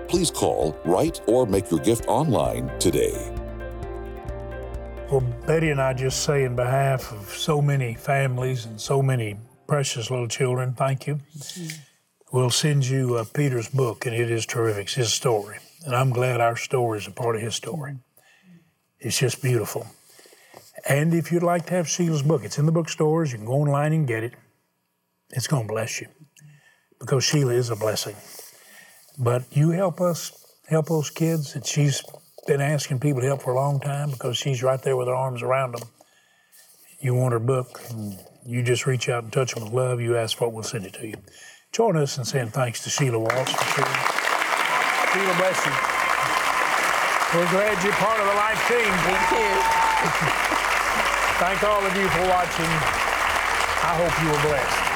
Please 0.07 0.31
call, 0.31 0.77
write, 0.85 1.23
or 1.27 1.47
make 1.47 1.71
your 1.71 1.81
gift 1.81 2.05
online 2.09 2.71
today. 2.79 3.33
Well, 5.15 5.23
Betty 5.47 5.71
and 5.71 5.81
I 5.81 5.93
just 5.93 6.25
say, 6.25 6.43
in 6.43 6.57
behalf 6.57 7.13
of 7.13 7.29
so 7.29 7.63
many 7.63 7.95
families 7.95 8.67
and 8.67 8.81
so 8.81 9.01
many 9.01 9.37
precious 9.69 10.11
little 10.11 10.27
children, 10.27 10.75
thank 10.75 11.07
you. 11.07 11.21
We'll 12.33 12.51
send 12.51 12.85
you 12.85 13.15
uh, 13.15 13.25
Peter's 13.33 13.69
book, 13.69 14.07
and 14.07 14.15
it 14.17 14.29
is 14.29 14.45
terrific. 14.45 14.87
It's 14.87 14.95
his 14.95 15.13
story. 15.13 15.59
And 15.87 15.95
I'm 15.95 16.11
glad 16.11 16.41
our 16.41 16.57
story 16.57 16.99
is 16.99 17.07
a 17.07 17.13
part 17.13 17.37
of 17.37 17.43
his 17.43 17.55
story. 17.55 17.95
It's 18.99 19.17
just 19.17 19.41
beautiful. 19.41 19.87
And 20.89 21.15
if 21.15 21.31
you'd 21.31 21.45
like 21.45 21.67
to 21.67 21.75
have 21.75 21.89
Sheila's 21.89 22.25
book, 22.25 22.43
it's 22.43 22.59
in 22.59 22.67
the 22.67 22.73
bookstores. 22.73 23.31
You 23.31 23.39
can 23.39 23.47
go 23.47 23.53
online 23.53 23.93
and 23.93 24.09
get 24.09 24.25
it. 24.25 24.35
It's 25.31 25.47
going 25.47 25.69
to 25.69 25.73
bless 25.73 26.01
you 26.01 26.09
because 26.99 27.23
Sheila 27.23 27.55
is 27.55 27.71
a 27.71 27.77
blessing. 27.77 28.17
But 29.17 29.45
you 29.57 29.71
help 29.71 30.01
us, 30.01 30.33
help 30.69 30.87
those 30.87 31.11
kids 31.11 31.55
that 31.55 31.69
she's 31.69 32.03
been 32.47 32.61
asking 32.61 33.01
people 33.01 33.21
to 33.21 33.27
help 33.27 33.43
for 33.43 33.51
a 33.53 33.57
long 33.57 33.81
time 33.81 34.11
because 34.11 34.37
she's 34.37 34.63
right 34.63 34.81
there 34.83 34.97
with 34.97 35.09
her 35.09 35.15
arms 35.15 35.43
around 35.43 35.75
them. 35.75 35.89
You 37.01 37.15
want 37.15 37.33
her 37.33 37.39
book, 37.39 37.81
and 37.91 38.19
you 38.47 38.63
just 38.63 38.87
reach 38.87 39.09
out 39.09 39.25
and 39.25 39.33
touch 39.33 39.55
them 39.55 39.65
with 39.65 39.73
love. 39.73 40.01
You 40.01 40.17
ask 40.17 40.37
for 40.37 40.47
it, 40.49 40.53
we'll 40.53 40.63
send 40.63 40.85
it 40.87 40.93
to 40.95 41.07
you. 41.07 41.15
Join 41.73 41.97
us 41.97 42.19
in 42.19 42.25
saying 42.25 42.51
thanks 42.51 42.85
to 42.85 42.91
Sheila 42.91 43.19
Walsh. 43.19 43.33
Sheila, 43.33 43.47
bless 45.37 45.67
you. 45.67 45.73
We're 47.35 47.51
glad 47.51 47.83
you're 47.83 47.93
part 47.95 48.21
of 48.21 48.27
the 48.27 48.35
Life 48.35 48.69
team. 48.69 48.93
Thank 49.03 49.31
you. 49.33 49.49
Thank 51.41 51.65
all 51.65 51.85
of 51.85 51.97
you 51.97 52.09
for 52.09 52.29
watching. 52.29 52.71
I 53.83 53.95
hope 53.99 54.23
you 54.23 54.29
were 54.31 54.43
blessed. 54.49 54.94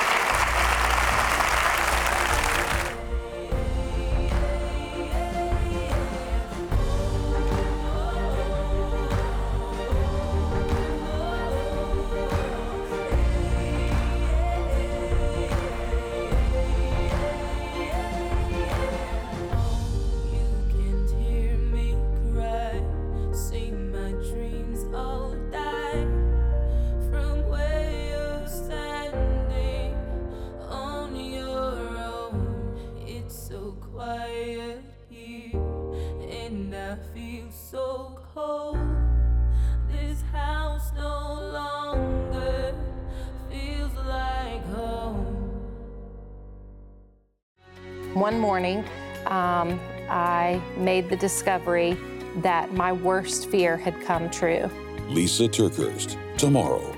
One 48.29 48.41
morning, 48.41 48.85
um, 49.25 49.81
I 50.11 50.61
made 50.77 51.09
the 51.09 51.17
discovery 51.17 51.97
that 52.43 52.75
my 52.75 52.93
worst 52.93 53.49
fear 53.49 53.79
had 53.79 53.99
come 54.03 54.29
true. 54.29 54.69
Lysa 55.09 55.49
TerKeurst, 55.49 56.19
tomorrow. 56.37 56.95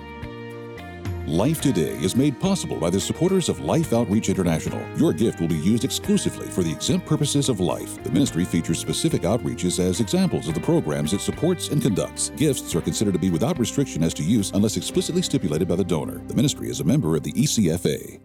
Life 1.29 1.61
Today 1.61 1.93
is 2.03 2.17
made 2.17 2.41
possible 2.41 2.81
by 2.81 2.91
the 2.91 2.99
supporters 2.99 3.49
of 3.49 3.61
Life 3.61 3.93
Outreach 3.93 4.29
International. 4.29 4.85
Your 4.99 5.13
gift 5.13 5.41
will 5.41 5.47
be 5.47 5.55
used 5.55 5.85
exclusively 5.85 6.49
for 6.49 6.65
the 6.65 6.73
exempt 6.73 7.07
purposes 7.07 7.49
of 7.49 7.61
life. 7.61 8.03
The 8.03 8.11
ministry 8.11 8.45
features 8.45 8.81
specific 8.81 9.23
outreaches 9.23 9.79
as 9.79 10.01
examples 10.01 10.49
of 10.49 10.55
the 10.55 10.61
programs 10.61 11.13
it 11.13 11.21
supports 11.21 11.69
and 11.69 11.81
conducts. 11.81 12.31
Gifts 12.31 12.75
are 12.75 12.81
considered 12.81 13.13
to 13.13 13.21
be 13.21 13.31
without 13.31 13.57
restriction 13.57 14.03
as 14.03 14.15
to 14.15 14.25
use 14.25 14.51
unless 14.51 14.77
explicitly 14.77 15.23
stipulated 15.23 15.69
by 15.69 15.77
the 15.77 15.85
donor. 15.85 16.25
The 16.27 16.35
ministry 16.35 16.71
is 16.71 16.81
a 16.81 16.85
member 16.85 17.15
of 17.15 17.23
the 17.23 17.33
ECFA. 17.35 18.19